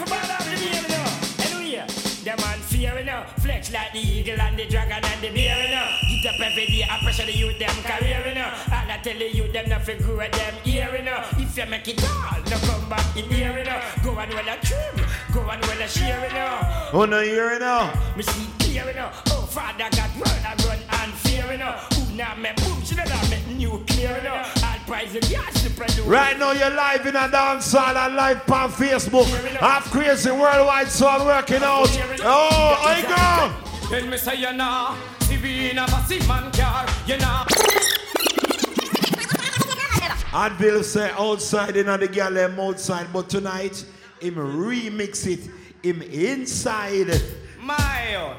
[2.20, 5.56] The man fear you know, flex like the eagle and the dragon and the bear
[5.56, 5.88] you know.
[6.22, 8.52] Get up every day, I pressure the youth them career you know.
[8.70, 11.24] And I tell the youth them not grow them ear you know.
[11.38, 13.80] If you make it all, no come back in here you know.
[14.04, 16.90] Go on well a trim, go on well a share you know.
[16.92, 17.90] Oh no, hear it now.
[18.14, 19.08] Me see clear you.
[19.32, 21.72] Oh father got word I run and fear you know.
[21.72, 24.59] Who now me boom, she not make nuclear you know.
[25.00, 26.00] All prize the gas to produce.
[26.00, 29.26] Right now you're live in a dance hall and live on Facebook.
[29.58, 31.88] Half Krazy worldwide so I'm working out.
[32.22, 33.88] Oh, I go.
[33.90, 37.44] Then me say you know, see we in a massive man car, you know.
[40.32, 43.84] Advil say outside in the them outside, but tonight
[44.20, 45.50] him remix it.
[45.82, 47.20] Him inside.
[47.58, 48.36] My.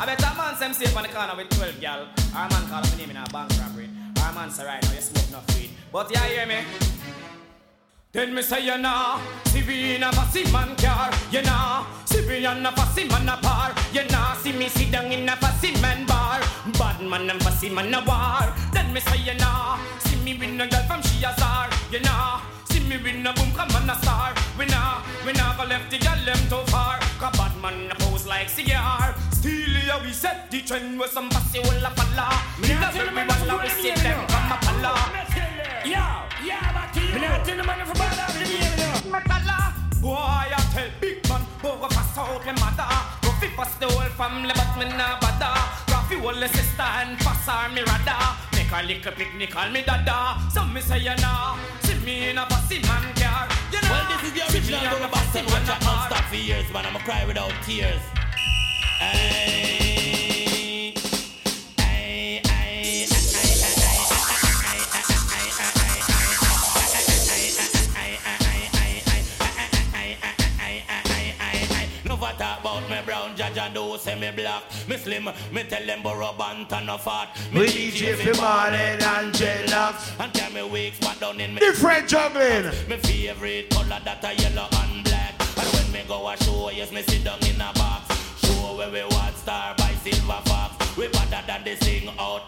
[0.00, 2.08] I bet a man say safe on the corner with 12 gal.
[2.34, 3.90] Our man call up name in a bank robbery.
[4.22, 5.70] Our man say right now you smoke no weed.
[5.90, 6.60] But you hear me?
[8.12, 12.26] Then me say you know, see we in a fussy man car, you know, see
[12.26, 15.36] we on a fussy man a bar, you know, see me sit down in a
[15.36, 16.40] fussy man bar,
[16.78, 18.52] bad man and fussy man a war.
[18.72, 22.00] Then me say you know, see me with no girl from she a star, you
[22.00, 25.64] know, see me with no boom come on a star, we know, we know go
[25.64, 29.14] left the girl them too far, cause bad man a pose like cigar.
[29.32, 32.28] Still here we set the trend with some fussy will a falla.
[32.60, 35.37] Me not tell me what we see them from a palla.
[35.84, 36.04] Yo,
[36.44, 37.00] yeah, back to.
[37.00, 39.12] Me not tell the man from bad after the know.
[39.14, 39.58] Metalla.
[40.00, 42.88] Boy, I tell big man, boy, go fast out me mother.
[43.22, 45.54] Go fi pass the whole family, but me nah bother.
[45.88, 48.36] Go fi whole sister and pass me radar.
[48.54, 50.38] Make a little picnic, call me dada.
[50.52, 53.48] So me say you know, see me in a bossy man car.
[53.72, 55.80] You know, Well, this is the see me original in a bossy man Watch Out
[55.80, 55.96] car.
[55.98, 56.86] non-stop for years, man.
[56.86, 58.02] I'ma cry without tears.
[59.00, 59.77] Ay,
[73.98, 74.62] do say me black.
[74.88, 77.36] Me slim, me tell them borrow band and no fat.
[77.52, 80.20] Me DJ fi Marlon and dreadlocks.
[80.20, 81.60] And tell me down in me.
[81.60, 82.66] Different juggling.
[82.88, 85.34] Me favorite color that a yellow and black.
[85.58, 88.06] And when me go a show, yes, me sit down in a box.
[88.40, 90.96] Show where we want star by silver fox.
[90.96, 92.47] We better than the sing out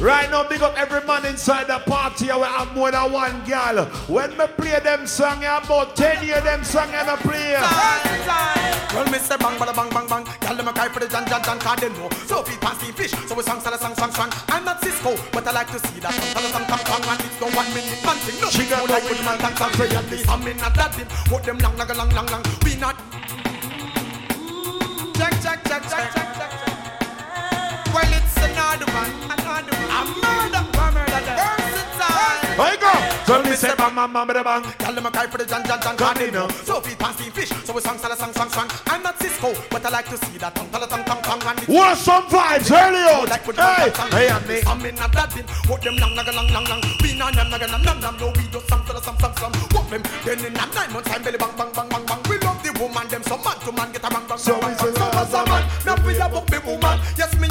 [0.00, 2.30] Right now, big up every man inside the party.
[2.30, 3.84] I will have more than one girl.
[4.06, 7.56] When me play them song, I about 10 years them song and I play.
[8.94, 10.24] Well, me say bang, bada bang, bang, bang.
[10.42, 12.08] Y'all them a cry for the Jan, Jan, Jan, cause they know.
[12.26, 14.30] So feet fancy fish, so we song, song, song, song, song.
[14.48, 17.02] I'm not Cisco, but I like to see that song, song, song, song, song.
[17.10, 18.40] And it's no one minute man thing.
[18.40, 20.28] No, she got like with man dance and pray at least.
[20.30, 22.42] I'm in a that dim, what them long, long, long, long, long.
[22.62, 22.96] We not.
[25.18, 26.50] Check, check, check, check, check, check.
[27.92, 29.12] Well, it's another one,
[33.26, 33.42] I go.
[33.42, 34.62] Me say bang, bang, bang, bang.
[34.78, 36.48] Tell them a cry for the Jan Jan Cause they know.
[36.62, 37.50] So feet fancy fish.
[37.64, 40.38] So we song, song, song, song, song I'm not Cisco But I like to see
[40.38, 44.62] that tongue, tongue, tongue, tongue, tongue What some vibes early like Hey, hey, and me.
[44.66, 45.44] I'm in a that bin.
[45.66, 48.16] What them long, long, long, long, long We na nam, nam, nam, nam, nam.
[48.18, 50.02] No, we just some, some, some, some, some What them?
[50.24, 52.22] Then in a nine months time Belly bang, bang, bang, bang, bang.
[52.30, 54.70] We love the woman Them some man to man Get a bang, bang, So bang,
[54.70, 56.96] we bang, say, So as a man Now we a book the woman.
[57.18, 57.45] Yes, me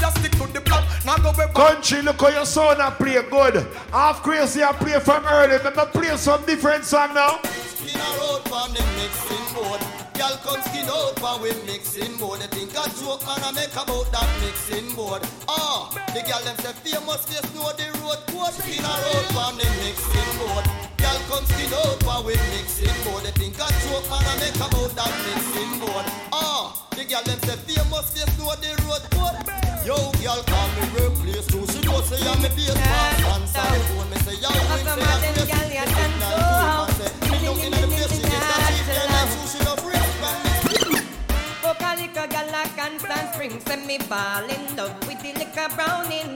[1.26, 3.66] Country, look how your son a play good.
[3.90, 5.58] Half Krazy, I play from early.
[5.58, 7.40] Me play some different song now.
[7.42, 9.82] a road for them mixing board.
[10.14, 12.42] Girl come skin out for we mixing board.
[12.42, 15.26] They think a joke man I make about that mixing board.
[15.50, 18.54] Ah, the girl them say famous know the road code.
[18.62, 20.66] Skin a road for them mixing board.
[21.02, 23.26] Girl come skin out for we mixing board.
[23.26, 26.06] They think a joke man I make about that mixing board.
[26.30, 28.85] Ah, the girl them say famous know the road.
[29.86, 31.62] Yo, girl call me workplace too.
[31.70, 33.22] She know say I'm a base man.
[33.38, 35.86] Answer the phone, me say yo, we say I'm a base man.
[36.98, 40.02] Say me don't in the place she get that she get that so she break
[41.62, 46.34] Vocal liquor gal a constant spring Send me ball in love with the liquor browning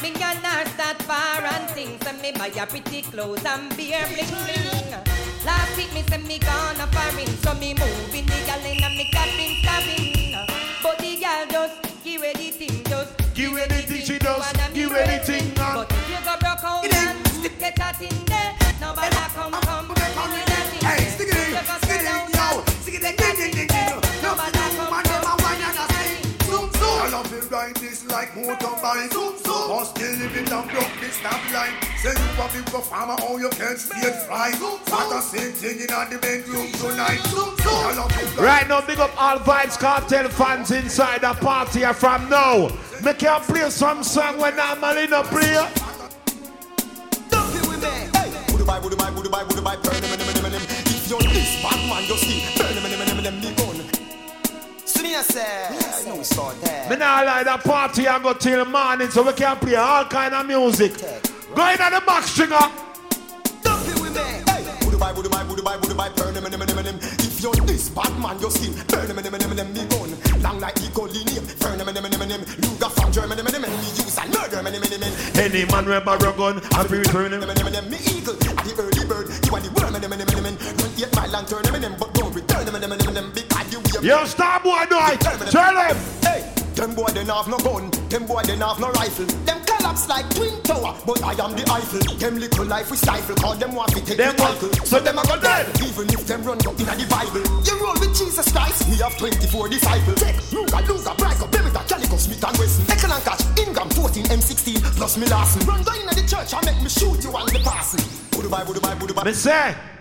[0.00, 4.30] Me not start far and thing Send me buy a pretty clothes and beer bling
[4.46, 4.94] bling
[5.44, 8.88] Last week me send me gone a foreign So me moving the gal in a
[8.90, 10.17] me cabin cabin
[14.34, 18.24] the thing Give away the But if you go broke out and get that in
[18.26, 18.54] there.
[18.80, 19.88] Nobody come come.
[19.88, 23.36] Give me that Hey, stick it in, stick it in, yo, stick it in, ding,
[23.36, 24.00] ding, ding, ding.
[24.22, 26.22] No, man, them a wine and a sing.
[26.46, 26.98] Zoom, zoom.
[27.02, 27.97] I love it ride this
[28.48, 29.12] like motorbike.
[29.12, 29.68] Zoom, zoom.
[29.68, 31.74] Must still living down broke this stop line.
[31.98, 34.50] Say you a big performer, how oh, you can straight fly.
[34.52, 34.98] Zoom, zoom.
[34.98, 37.20] What a same thing in the bedroom tonight.
[37.26, 37.74] Zoom, zoom.
[37.74, 41.96] I love it Right now, big up all Vybz Kartel fans inside the party and
[41.96, 42.68] from now.
[43.02, 45.56] Make you play some song when normally no play.
[48.52, 50.62] Would buy, would buy, would buy, would buy, burn them, them, them, them.
[50.62, 52.74] If you're this bad man, you see, burn
[53.42, 53.57] me
[54.98, 55.04] gun.
[55.04, 56.90] See me, I say, I know it's all there.
[56.90, 60.34] Me now like the party and go till morning so we can play all kind
[60.34, 60.92] of music.
[61.54, 62.58] Go in at the back stringer.
[64.84, 66.98] Would buy, would buy, would buy, would buy, burn them, them, them, them.
[66.98, 70.42] If you're this bad man, you see, burn them, them, them, them, me gun.
[70.42, 72.42] Long like equal name, burn them, them, them, them, them.
[72.58, 75.12] Luger from Germany, them, them, them, me use and murder, them, them, them, them.
[75.38, 77.38] Any man with a gun, I free be returning.
[77.38, 79.30] Them, them, them, me eagle, the early bird.
[79.46, 80.56] You are the worm, them, them, them, them.
[80.58, 83.37] Run eight mile and turn them, them, but don't return them, them, them, them, because
[83.37, 83.37] you will.
[84.02, 85.20] Yo, star boy, do it.
[85.50, 85.96] Tell them.
[86.22, 87.90] Hey, them boy, they have no gun.
[88.08, 89.26] Them boy, they have no rifle.
[89.42, 92.14] Them collapse like twin tower, but I am the Eiffel.
[92.14, 94.70] Them little life we stifle, cause them want to take Them the title.
[94.86, 95.66] So them a go dead.
[95.82, 97.42] Even if them run up in the Bible.
[97.66, 100.22] You roll with Jesus Christ, we have 24 disciples.
[100.22, 102.86] Take Luga, Luga, Brico, Beretta, Calico, Smith and Wesson.
[102.86, 105.66] And catch, Ingram 14, M16, plus me Larson.
[105.66, 108.04] Run down in the church and make me shoot you on the passing.
[108.48, 109.97] Buy, would buy, would buy.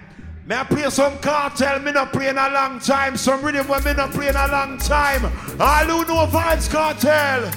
[0.47, 3.17] Me I play some Kartel, me not play in a long time.
[3.17, 5.25] Some rhythm when me not play in a long time.
[5.59, 7.51] All who know Vybz Kartel.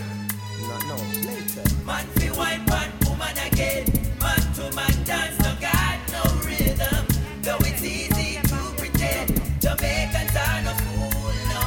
[1.86, 3.86] Man fi wine man, woman again.
[4.18, 7.06] Man to man dance, no got no rhythm.
[7.42, 9.40] Though it's easy to pretend.
[9.60, 11.62] Jamaicans are no fool, no.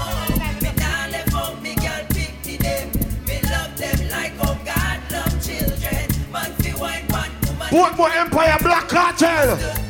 [0.62, 2.92] Me nah left out me girl pity them.
[3.26, 6.06] Me love them like how God love children.
[6.34, 9.83] Man fi wine man, woman Both more Empire Black Cartel.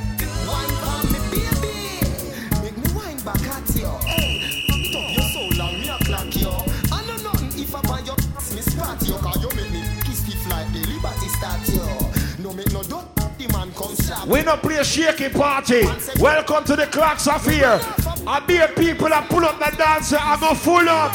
[14.28, 15.84] We not play a shaky party.
[16.20, 17.80] Welcome to the Clarks Affair.
[18.26, 21.14] I be a people that pull up the dancer and go full up.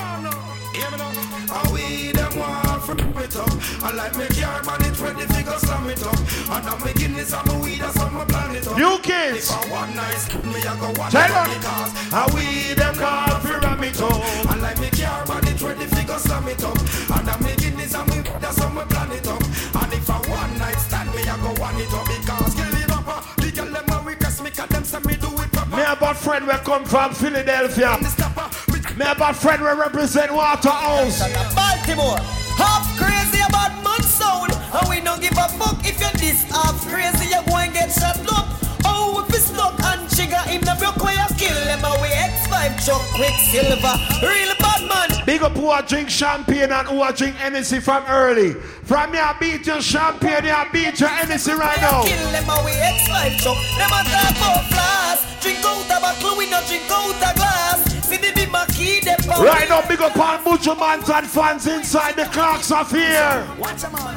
[1.50, 2.68] And we them want
[3.36, 3.48] up.
[3.82, 6.18] I like me car man it when the figure slam it up.
[6.50, 9.02] I'm making this I'm a weed that's on my planet up.
[9.02, 9.50] Kids.
[9.50, 11.48] If I want nice, me I go one Tell them.
[12.12, 14.12] And we them call for ram it up.
[14.50, 16.77] I like me car man it when the figure slam it up.
[26.18, 27.96] Friend we come from Philadelphia.
[28.96, 31.20] Me a bad friend we represent Waterhouse.
[31.54, 32.18] Baltimore.
[32.58, 34.52] Half Krazy about mud sound.
[34.52, 37.30] And we don't give a fuck if you're this Half Krazy.
[37.30, 38.48] You're going get shot up.
[38.84, 40.97] Oh, if it's stuck and trigger him, the kill
[41.68, 42.16] them away.
[42.32, 43.94] X5 Chuck Quicksilver.
[44.24, 45.08] Real bad man.
[45.26, 48.54] Big up who a drink champagne and who a drink Hennessy from early.
[48.88, 52.02] From me I beat your champagne, you I beat your Hennessy right now.
[52.02, 52.72] Kill them away.
[52.72, 53.58] X5 Chuck.
[53.76, 55.42] Them a talk about flask.
[55.42, 57.84] Drink out a bottle, we no drink out a glass.
[58.08, 59.44] See the big key them power.
[59.44, 63.46] Right now, big up on Buju Banton fans inside the Clarks Affair.
[63.58, 64.16] Watch a man,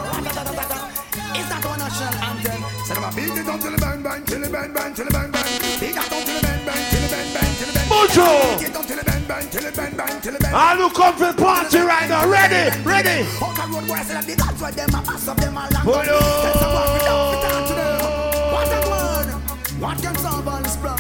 [1.36, 2.64] Is that one national anthem?
[2.86, 5.12] Say them a beat it until the bang bang, till the bang bang, till the
[5.12, 5.44] bang bang.
[5.80, 6.51] Beat that until the bang
[8.02, 8.26] Mojo.
[10.54, 12.28] I look up for party right now.
[12.28, 13.26] Ready, ready.
[15.84, 16.20] Polo.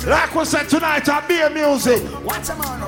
[0.07, 2.03] Like we said tonight, I be a music.
[2.23, 2.81] Watch a man.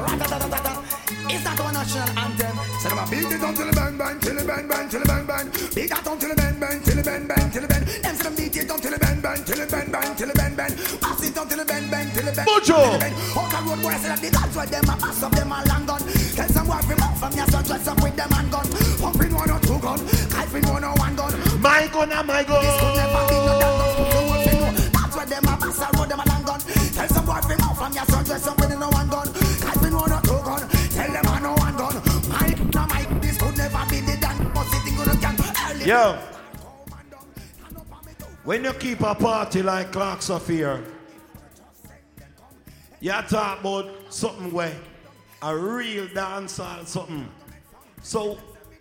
[1.29, 2.57] Is that our national anthem?
[2.79, 5.07] Said I'm a beat it till the bang bang, till the bang bang, till the
[5.07, 5.49] bang bang.
[5.73, 7.85] Beat that until the bang bang, till the bang bang, till the bang.
[7.85, 10.55] Them said I'm beat it until the bang, till the bang bang, till the bang
[10.55, 10.73] bang.
[10.99, 12.45] Pass it until the bang bang, till the bang.
[12.45, 12.77] Mojo.
[12.99, 13.39] till.
[13.39, 15.57] Out the road boy say that the guns where them a pass up them a
[15.71, 16.01] long gun.
[16.35, 18.67] Tell some boy fi mouth from your son dress up with them handgun.
[18.99, 21.33] Pumping one or two gun, kifing one or one gun.
[21.63, 22.61] My gun and my gun.
[22.61, 24.27] This could never be no damn gun.
[24.27, 26.59] One fi know that's where them a pass a road them a long gun.
[26.59, 29.27] Tell some boy fi mouth from your son dress up with no one gun.
[29.63, 31.95] Kifing one or two gun, tell them I no one gun.
[32.27, 34.35] Mike, no Mike, this could never be the damn.
[34.51, 35.33] But sitting on a can.
[35.87, 36.42] Yo.
[38.43, 40.83] When you keep a party like Clarks Affair,
[42.99, 44.75] you talk about something where
[45.41, 47.29] a real dancehall something.
[48.01, 48.37] So,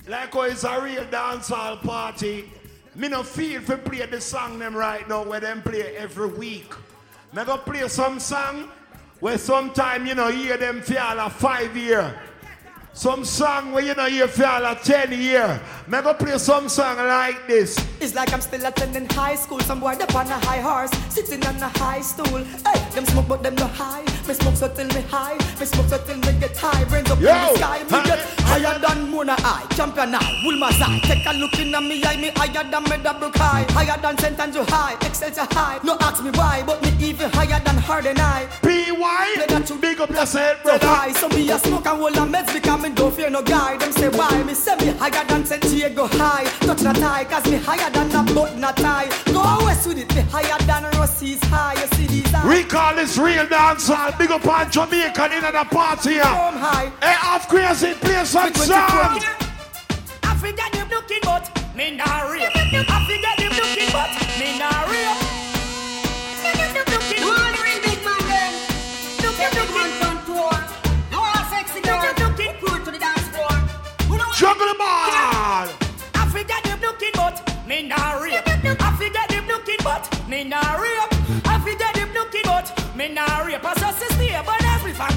[0.08, 2.50] like how it's a real dancehall party,
[2.96, 6.74] me no feel for play the song them right now where them play every week.
[7.32, 8.68] Me go play some song
[9.20, 12.20] where sometime you know hear them for all a five year.
[12.94, 15.62] Some song where you know hear for all a ten year.
[15.86, 17.78] Me go play some song like this.
[18.02, 19.60] It's like I'm still attending high school.
[19.60, 22.42] Some boy up on a high horse, sitting on a high stool.
[22.66, 24.02] Hey, them smoke but them no high.
[24.26, 25.38] Me smoke so till me high.
[25.60, 26.82] Me smoke so till me get high.
[26.90, 27.78] Brains up Yo, in the sky.
[27.84, 29.64] Me get higher than Mona Eye.
[29.76, 30.98] Champion now, Wilma Zai.
[31.04, 32.16] Take a look in me eye.
[32.16, 33.62] Me higher than me double high.
[33.70, 34.40] Higher than St.
[34.40, 34.94] Andrew High.
[35.06, 35.78] Excelsior High.
[35.84, 38.48] No ask me why, but me even higher than Harden High.
[38.62, 39.32] P.Y.
[39.36, 40.88] Play that to big up yourself, brother.
[40.88, 41.12] High.
[41.12, 43.76] So me a smoke and hold a meds because me don't fear no guy.
[43.76, 44.42] Them say why?
[44.42, 45.62] Me say me higher than St.
[45.64, 46.44] Jago High.
[46.66, 49.08] Touch that high, cause me higher than a but not high.
[49.32, 50.14] Go west with it.
[50.14, 51.74] Me higher than Rossi's high.
[51.74, 52.46] You see these eyes?
[52.48, 54.18] We call this real dancehall.
[54.18, 56.24] Big up on Jamaica in the party here.
[56.24, 59.20] Hey, off crazy, play some song.
[60.24, 61.44] I forget them looking but
[61.76, 62.50] me nah rape.
[62.54, 64.91] I forget them looking but me nah rape.
[80.32, 81.12] Me nah rape.
[81.44, 83.62] I forget them looking but me nah rape.
[83.62, 85.12] I just stay but every fan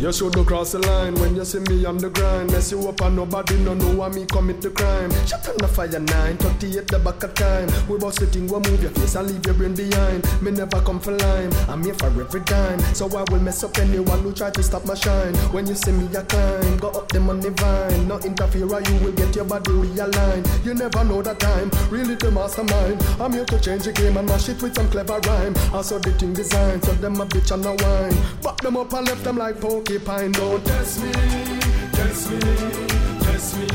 [0.00, 2.52] You should go cross the line when you see me on the grind.
[2.52, 5.10] Mess you up and nobody no know why me commit the crime.
[5.26, 7.68] Shut on the fire nine, 38 the back of time.
[7.88, 10.22] We bout sitting, we move your face and leave your brain behind.
[10.40, 12.78] Me never come for lime, I'm here for every dime.
[12.94, 15.34] So I will mess up anyone who try to stop my shine.
[15.50, 18.06] When you see me, I climb, go up them on the vine.
[18.06, 20.46] No interfere or you will get your body realigned.
[20.64, 23.02] You never know the time, really the mastermind.
[23.18, 25.54] I'm here to change the game and mash it with some clever rhyme.
[25.74, 28.14] I saw the thing design, so them a bitch and a wine.
[28.44, 29.56] Back them up and left them like
[29.88, 30.32] porcupine.
[30.32, 31.12] Don't test me,
[31.92, 32.40] test me,
[33.20, 33.66] test me.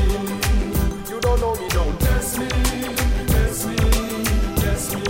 [1.10, 2.48] You don't know me, don't test me,
[3.26, 3.76] test me,
[4.56, 5.02] test me.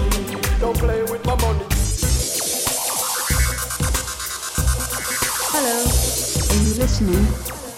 [0.60, 1.66] Don't play with my money.
[5.52, 5.76] Hello.
[6.50, 7.26] Are you listening?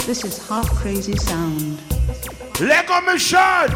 [0.07, 1.81] This is Half Krazy Sound.
[2.61, 3.73] Lego on me shirt.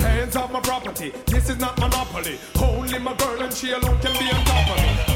[0.00, 1.12] Hands off my property.
[1.26, 2.38] This is not monopoly.
[2.58, 5.09] Only my girl and she alone can be on top of me.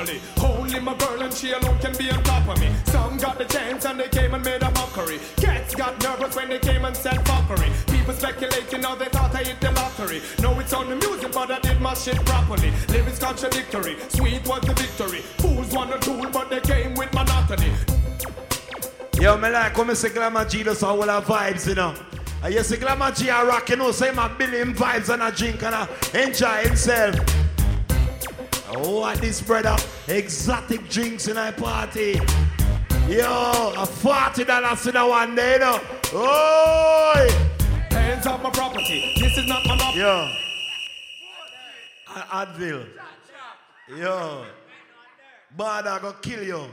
[0.00, 2.70] Only my girl and she alone can be on top of me.
[2.86, 5.20] Some got the chance and they came and made a mockery.
[5.36, 7.70] Cats got nervous when they came and said fuckery.
[7.86, 10.22] People speculating now they thought I hit the lottery.
[10.40, 12.72] No, it's on the music, but I did my shit properly.
[12.88, 13.96] Lyrics contradictory.
[14.08, 15.20] Sweet was the victory.
[15.36, 17.70] Fools want a tool, but they came with monotony.
[19.20, 21.94] Yo, me like when me say Glamour G does all the vibes, you know.
[22.48, 25.62] You see Glamour G a rock, you know, say my billion vibes and I drink
[25.62, 27.16] and I enjoy himself.
[28.72, 29.76] Oh, what this brother?
[30.08, 32.20] Exotic drinks in a party.
[33.08, 35.80] Yo, a forty dollars in a one day, you know.
[36.12, 37.46] Oh,
[37.90, 39.12] Hands off my property.
[39.18, 40.00] This is not monopoly.
[40.00, 40.32] Yo.
[42.14, 42.86] A- Advil.
[43.98, 44.44] Yo.
[45.56, 46.64] Bad I go kill you.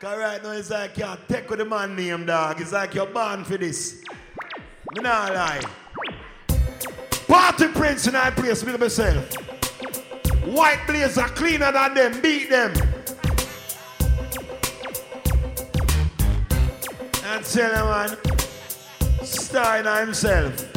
[0.00, 2.60] Cause right now it's like you take with the man name, dog.
[2.60, 4.02] It's like you're born for this.
[4.94, 5.60] Me not lie.
[7.28, 9.30] Party Prince in our place, up yourself.
[10.44, 12.72] White blazer cleaner than them, beat them.
[17.24, 18.18] And tell him, man,
[19.86, 20.70] in himself.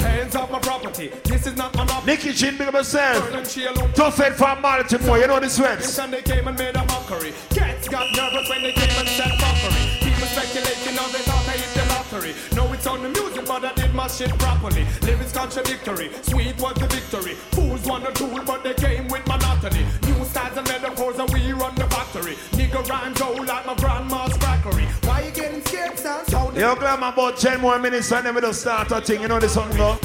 [0.00, 1.08] Hands my property.
[1.24, 2.06] This is not monopoly.
[2.06, 3.22] Nicky Chin, big up yourself.
[3.24, 3.94] Burn and chill out.
[3.94, 5.98] Tough head from Baltimore, you know the sweats.
[5.98, 7.34] And they came and made a mockery.
[7.50, 10.00] Cats got nervous when they came and said fuckery.
[10.00, 11.81] People speculating how they thought I
[12.12, 12.34] the lottery.
[12.54, 14.86] No, it's on the music, but I did my shit properly.
[15.02, 17.34] Lyrics contradictory, sweet was the victory.
[17.52, 19.84] Fools want a tool, but they came with monotony.
[20.06, 22.34] New styles and metaphors, and we run the factory.
[22.52, 24.86] Nigga rhymes old like my grandma's crackery.
[25.06, 26.24] Why you getting scared, son?
[26.26, 29.22] So Yo, Glam, about 10 more minutes and then we just start a thing.
[29.22, 29.98] You know this song, go?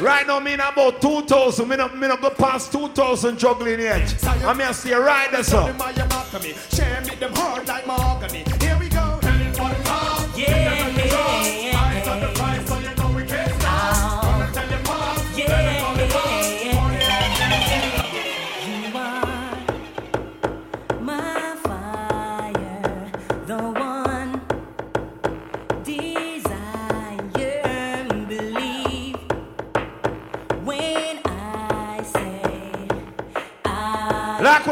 [0.00, 1.68] Right now, me in about 2,000.
[1.68, 4.24] Me not, me not go past 2,000 juggling yet.
[4.24, 5.72] I mean, I stay right there, so.
[5.74, 6.54] my anatomy.
[6.72, 8.11] Share me them hard like mahogany.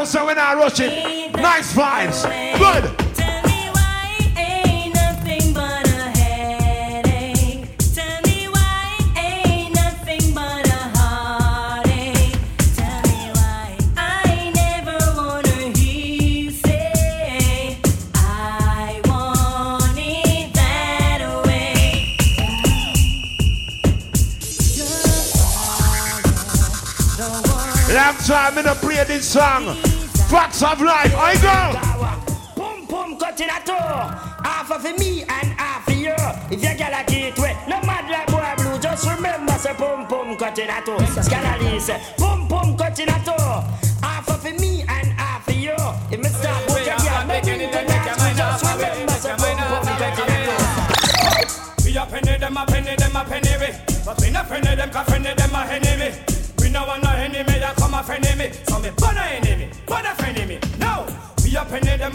[0.01, 0.07] Hear
[15.75, 17.77] you say
[18.15, 22.07] I want it that way.
[27.93, 29.90] Long time in the play song.
[30.31, 31.13] Facts of life.
[31.13, 31.59] I go.
[32.55, 33.75] Boom boom cutting a toe.
[33.75, 36.15] Half of me and half of you.
[36.49, 38.79] If you get a gateway, no mad like boy blue.
[38.79, 41.03] Just remember say boom boom cutting a toe.
[41.21, 41.89] Scandalous.
[42.17, 43.65] Boom boom cutting a toe.
[44.01, 45.75] Half of me and half of you.
[46.09, 46.70] If me start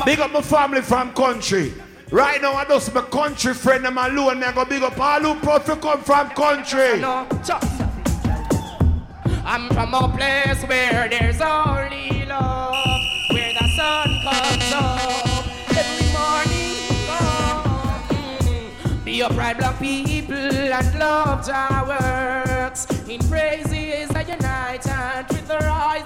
[0.05, 1.73] Big up my family from country.
[2.11, 4.39] Right now, I just my country friend alone.
[4.39, 7.03] Me I go big up all who proud to come from country.
[9.45, 12.75] I'm from a place where there's only love,
[13.31, 16.77] where the sun comes up every morning.
[17.11, 19.03] Oh.
[19.05, 22.87] Be upright, black people, and love our works.
[23.09, 26.06] In praises that unite and with the rising.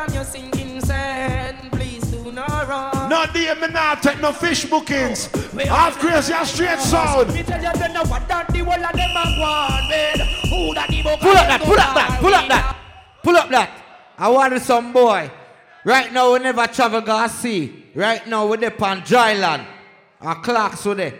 [0.00, 1.72] From your sinking sand.
[1.72, 3.10] Please do not run.
[3.10, 5.26] No dear, me not take no fish bookings.
[5.26, 7.34] Half Krazy and straight sound.
[7.34, 10.20] Me tell you, then know what that the whole of them a go with.
[10.48, 12.76] Who that the Pull up that, pull up that, pull up that,
[13.22, 13.82] pull up that.
[14.16, 15.30] I want some boy.
[15.84, 17.84] Right now we never travel go see.
[17.94, 19.66] Right now we dey on dry land.
[20.18, 21.14] And clocks with there.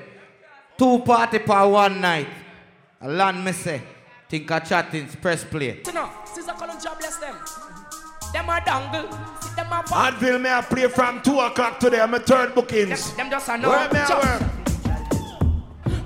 [0.79, 2.29] Two party per one night.
[3.03, 3.83] A land me say.
[4.27, 5.83] Think a chatting press play.
[5.85, 7.37] You know, Sister Columbia bless them.
[8.33, 9.11] Them a dangle,
[9.41, 10.11] sit them a ball.
[10.11, 12.01] Advil me I play from 2 o'clock today.
[12.01, 13.13] I'm a third bookings.
[13.15, 13.71] Them just a know.
[13.71, 14.51] Where me I work?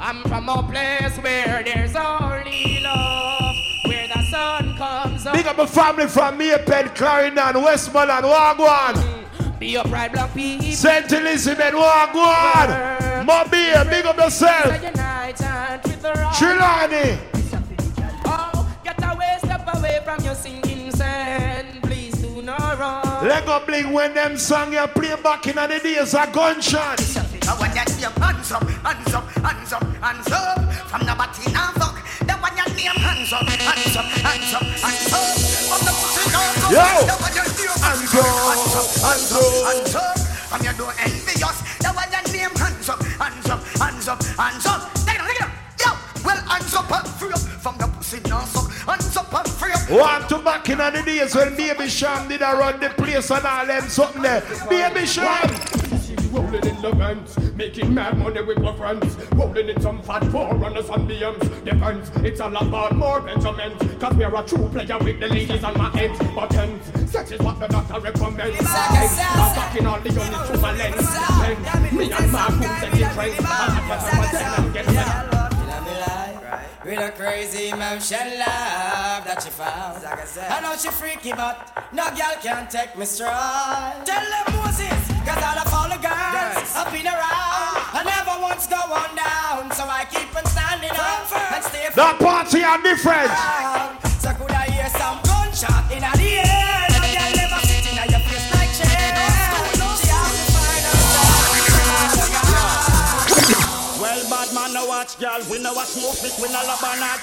[0.01, 3.55] I'm from a place where there's only love,
[3.87, 5.35] where the sun comes up.
[5.35, 9.59] Big up my family from May Pen, Clarendon, Westmoreland, Wagwan.
[9.59, 10.67] Be upright, black people.
[10.67, 11.11] St.
[11.13, 13.25] Elizabeth, Wagwan.
[13.25, 14.67] Mobile, big up yourself.
[14.83, 16.09] Unite and with the.
[16.09, 17.19] Trelawny.
[18.27, 21.84] Oh, get away, step away from your sinking sand.
[22.45, 23.65] Do not run.
[23.65, 26.99] Bling when them song you play back in the days of gunshot.
[26.99, 30.75] The one you name hands up, hands up, hands up, hands up.
[30.85, 31.97] From the body now fuck.
[32.21, 35.25] The one you name hands up, hands up, hands up, hands up.
[35.73, 36.73] From the pussy now fuck.
[36.77, 36.85] Yo.
[37.09, 40.19] The one you name hands up, hands up, hands up, hands up.
[40.51, 41.14] From you do envious.
[49.91, 53.45] Want to back in the days when Baby Cham did a run the place and
[53.45, 54.41] all them something there.
[54.69, 55.51] Baby Cham.
[56.33, 59.17] Rolling in the vents, making mad money with my friends.
[59.35, 61.65] Rolling in some fat forerunners and BMs.
[61.65, 63.81] Depends, it's all about more Benjamins.
[64.01, 66.19] Cause we're a true player with the ladies on my ends.
[66.35, 68.59] But ends, sex is what the doctor recommends.
[68.67, 71.93] I'm fucking all the units through my lens.
[71.93, 73.37] Me and my crew set the trends.
[73.39, 75.34] I get up and tell them get better.
[76.85, 80.05] With a crazy motion love that she found.
[80.05, 81.57] I know she freaky, but
[81.95, 84.05] no girl can take me strong.
[84.05, 84.93] Tell them Moses,
[85.25, 87.81] cause all of all the girls have been around.
[87.97, 91.25] I never once go on down, so I keep on standing up
[91.57, 93.33] and stay That party are different.
[105.15, 105.51] Watch, girl.
[105.51, 107.21] We know what smoke it, we love or not.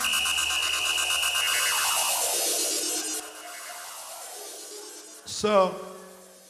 [5.25, 5.75] So,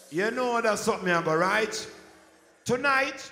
[0.09, 1.87] you know that's something I go right.
[2.65, 3.31] Tonight,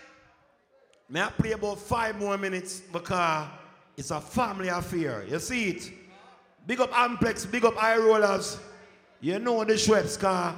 [1.09, 3.47] may I play about five more minutes because
[3.97, 5.25] it's a family affair.
[5.27, 5.91] You see it?
[6.65, 8.57] Big up Amplex, big up Eye Rollers.
[9.19, 10.55] You know the Schweppes car.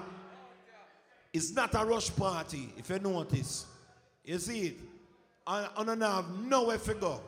[1.34, 3.66] It's not a rush party, if you notice.
[4.24, 4.80] You see it?
[5.47, 7.22] I don't have nowhere to go.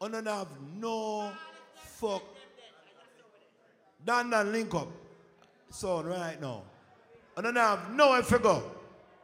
[0.00, 1.32] I don't have no
[1.74, 2.22] fuck.
[4.04, 4.88] Dan Dan link up.
[5.70, 6.62] So right now.
[7.36, 8.62] I don't have no to go.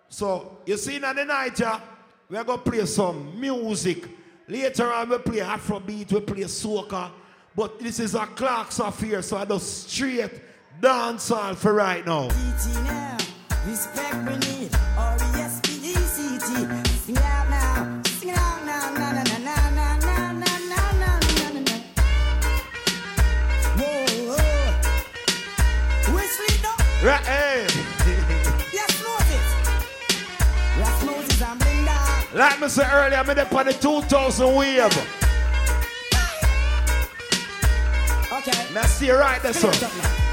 [0.09, 1.81] So you see in the night, yeah,
[2.29, 4.09] we're gonna play some music.
[4.47, 7.11] Later on, we play Afrobeat, we play soca.
[7.57, 10.31] But this is a Clarks Affair, so I do straight
[10.81, 12.29] dancehall for right now.
[27.05, 27.67] Right, hey.
[28.73, 29.47] Yes, Moses.
[30.79, 32.35] Yes, Moses and Blinda.
[32.35, 34.87] Like me said earlier, I'm in the 2000 wave.
[38.33, 38.73] Okay.
[38.73, 40.24] Now see you right there, son.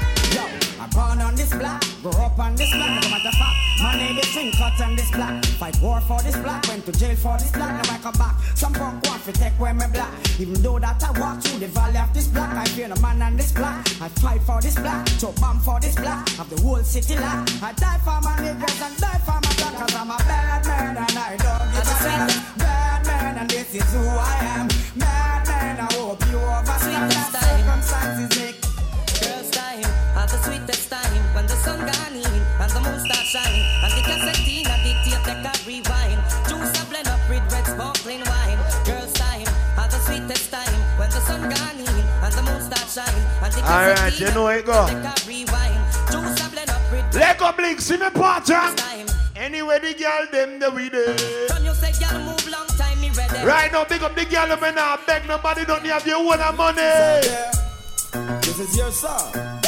[0.82, 3.56] I'm born on this block, grow up on this block, no matter fact.
[3.80, 5.44] My name is Swing Cut on this block.
[5.62, 8.34] Fight war for this block, went to jail for this block, now I come back.
[8.56, 10.10] Some punk want to take away my block.
[10.40, 13.22] Even though that I walk through the valley of this block, I fear no man
[13.22, 13.78] on this block.
[14.02, 17.48] I fight for this block, so bomb for this block, of the whole city lock.
[17.62, 20.96] I die for my niggas and die for my block, cause I'm a bad man
[20.96, 22.58] and I don't give a damn.
[22.58, 24.66] Bad man and this is who I am.
[24.98, 28.61] Bad man, I hope you overstand that circumstances make
[30.42, 34.42] sweetest time When the sun gone in and the moon start shine And the cassette
[34.46, 39.12] in a dictate take a rewind Juice a blend up with red sparkling wine Girls
[39.14, 39.46] time,
[39.78, 43.52] at the sweetest time When the sun gone in and the moon start shine And
[43.52, 44.86] the All right, cassette you in know a it go.
[44.86, 45.80] take a rewind
[46.10, 48.54] Juice a blend up with Let go blink, see me party.
[49.34, 51.16] Anyway, the girl them the we there.
[51.48, 54.46] Can you say girl move long time me ready Right now, big up the girl,
[54.56, 56.82] me now beg nobody, don't have your own money.
[58.42, 59.62] This is your song.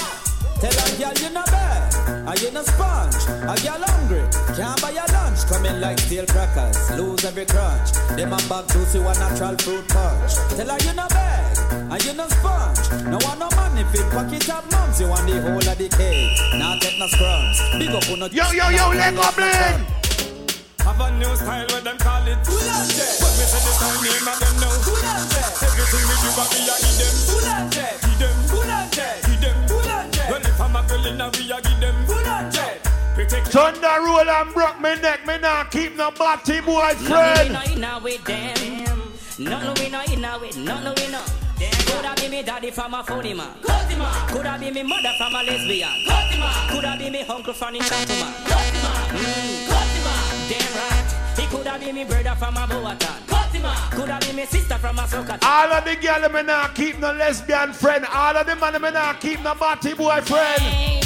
[0.64, 1.92] Tell a girl you not bad,
[2.24, 3.28] are you no sponge?
[3.28, 4.24] A girl hungry,
[4.56, 5.44] can't buy your lunch.
[5.44, 7.92] Come in like steel crackers, lose every crunch.
[8.16, 10.32] Them a bag juicy one natural fruit punch.
[10.56, 12.80] Tell her you no bag, are you no sponge?
[13.12, 14.98] No want no money fit pocket up mums.
[14.98, 17.60] You want the whole of the cake, not get no scrums.
[17.76, 19.84] Big up on no Yo yo yo, let go blink.
[20.80, 23.10] Have a new style where them call it Boulanger.
[23.20, 25.44] But me say the style name and them know Boulanger.
[25.60, 27.92] Everything we do, but we a give them Boulanger.
[28.00, 28.80] Give them Boulanger.
[28.88, 29.13] Give them
[33.54, 37.48] Thunder roll and broke me neck, me now keep no body boy Nothing friend.
[37.48, 38.84] we know inna with them.
[39.38, 40.56] Nothing we know inna with.
[40.56, 41.24] Nothing we know.
[41.86, 43.54] Coulda be me daddy from a funny man.
[43.62, 45.88] Coulda be me mother from a lesbian.
[46.68, 48.34] Coulda be me uncle from a gentleman.
[49.14, 49.68] Mm.
[50.48, 51.38] Damn right.
[51.38, 53.90] He coulda be me brother from a Boatan.
[53.92, 55.38] Coulda be me sister from a Soka.
[55.44, 58.04] All of the girl me now keep no lesbian friend.
[58.12, 61.03] All of the man me now keep no body boy friend.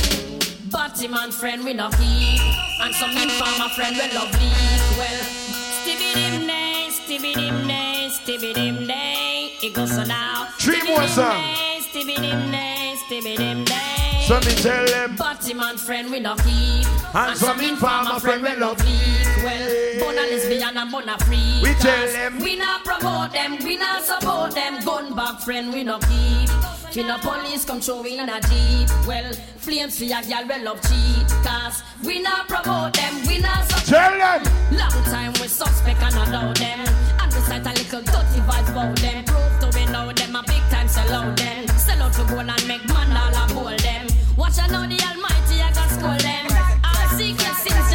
[0.70, 2.40] Batty man friend we no keep.
[2.80, 8.54] And some informer friend we love leak Well, stibby dim day, stibby dim day, stibby
[8.54, 10.48] dim day It goes so now.
[10.58, 11.30] Three more dim song.
[11.32, 15.16] day, Stibby dim day, stibby dim day So me tell them.
[15.16, 16.86] Batty man friend we no keep.
[17.14, 22.06] And some informer friend we love leak Well, bona lesbian and bona free We tell
[22.08, 22.38] them.
[22.40, 24.84] We not promote them, we not support them.
[24.84, 26.48] Gun back friend we no keep
[26.90, 28.88] Fi no police come show in a jeep.
[29.06, 31.28] Well, flames for a girl we love cheat.
[31.44, 34.42] Cause we not promote them, we not support Tell them.
[34.72, 36.88] Long time we suspect and allow them.
[37.20, 39.24] And we cite a little dirty vibes about them.
[39.24, 41.68] Prove to we know them a big time sell out them.
[41.76, 44.06] Sell out to go and make man all a hold them.
[44.38, 46.46] Watch I know the almighty I got scold them.
[46.84, 47.87] Our secret sins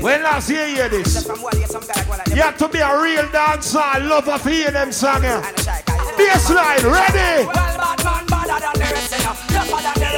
[0.00, 4.70] When last year hear this, you have to be a real dancer, lover for hear
[4.70, 5.24] them song.
[5.24, 5.40] eh.
[6.16, 7.46] Bassline, ready?
[7.46, 10.17] Well, bad man, than the rest,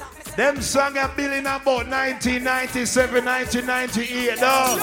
[0.41, 4.81] Them song are building about 1997, 1998, dog.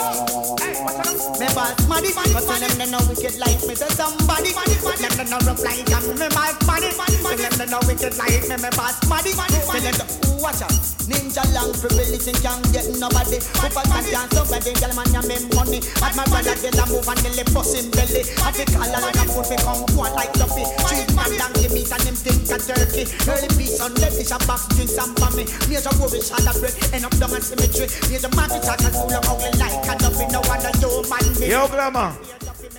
[1.41, 3.75] Me boss money, but tell them they no wicked like me.
[3.75, 6.15] Say somebody, them they no rough like them.
[6.17, 8.55] Me my money, tell them they no wicked like me.
[8.55, 10.98] Me boss money, tell them the ooh watch out.
[11.09, 13.41] Ninja long for religion can't get nobody.
[13.41, 15.81] Super man dance over the girl man ya me money.
[16.05, 18.29] At my brother get a move and nearly bust him belly.
[18.45, 20.69] At the collar like a foot, we come one like Duffy.
[20.85, 23.09] Treat man donkey meat and him think a turkey.
[23.25, 25.49] Early piece on the fish and box drinks and for me.
[25.65, 27.89] Major worry shot a bread, end up down on cemetery.
[28.13, 30.29] Major market chat and full of ugly like a Duffy.
[30.29, 31.49] No one of you man me.
[31.49, 32.13] Yo, Grandma.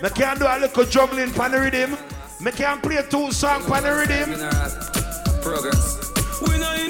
[0.05, 1.97] Me can do a little juggling pan the rhythm.
[2.45, 4.37] Me can play two songs pan the rhythm.
[5.41, 5.97] Progress.
[6.45, 6.89] We know you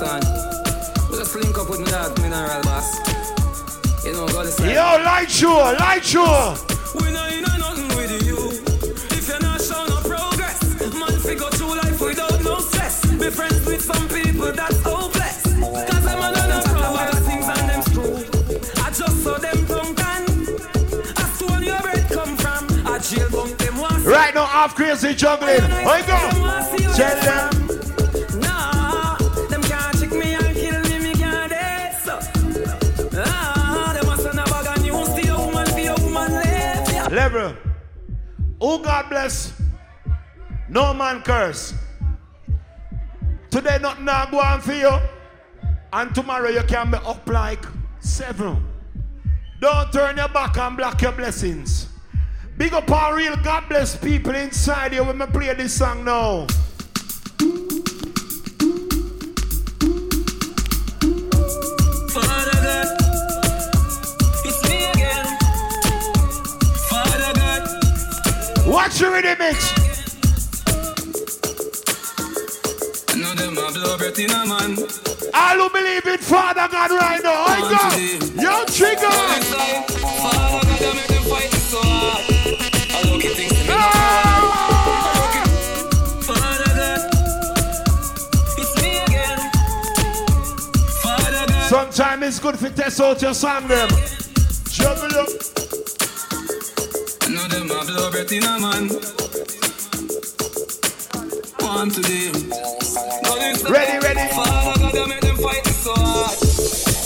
[0.00, 1.10] That's how it goes on.
[1.10, 2.98] We just link up with me dog, Mineral Boss.
[4.04, 4.74] You know, go this Yo,
[5.04, 6.56] light show, light show.
[6.94, 8.38] We know you know nothing with you.
[9.16, 13.04] If you're not showing no progress, man, figure through life without no stress.
[13.06, 15.42] Be friends with some people that's hopeless.
[15.44, 18.16] Cause I'm on a problem, things and them screw.
[18.82, 20.24] I just saw them drunk and
[21.18, 22.86] I stole your bread come from.
[22.86, 24.04] I jail bunk them once.
[24.04, 25.60] Right now, Half Krazy juggling.
[25.60, 26.94] I go.
[26.96, 27.59] Tell them.
[38.60, 39.60] Oh, God bless.
[40.68, 41.74] No man curse.
[43.50, 44.98] Today, nothing now go on for you.
[45.92, 47.64] And tomorrow, you can be up like
[47.98, 48.66] seven.
[49.60, 51.88] Don't turn your back and block your blessings.
[52.56, 56.46] Big up our real God bless people inside here when we play this song now.
[68.80, 69.74] Watch your rhythm mix.
[73.10, 74.78] I know them blow breath in a man.
[75.34, 78.40] All who believe in Father God right now, I go.
[78.40, 79.10] Yo, trigger.
[79.10, 82.24] Father God, I make them fight so hard.
[82.90, 83.68] I look at things to me.
[86.24, 87.00] Father God,
[88.56, 89.40] it's me again.
[91.02, 93.90] Father God, Sometimes it's good to test out your song them.
[94.70, 95.59] Juggle up.
[97.50, 98.88] Them a blow breath in a man.
[101.58, 102.34] One to them.
[103.70, 104.28] Ready, ready.
[104.34, 106.36] Father God, I make them fight so hard.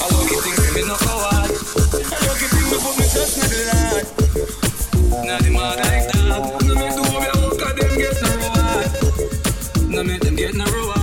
[0.00, 1.50] I look at things to me not so hard.
[1.50, 5.26] I look at things to put me trust in the Lord.
[5.26, 6.24] Now the man like that.
[6.66, 9.90] No make the way walk at them get no reward.
[9.90, 10.93] No make them get no reward.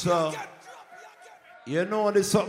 [0.00, 0.32] So,
[1.66, 2.38] you know this something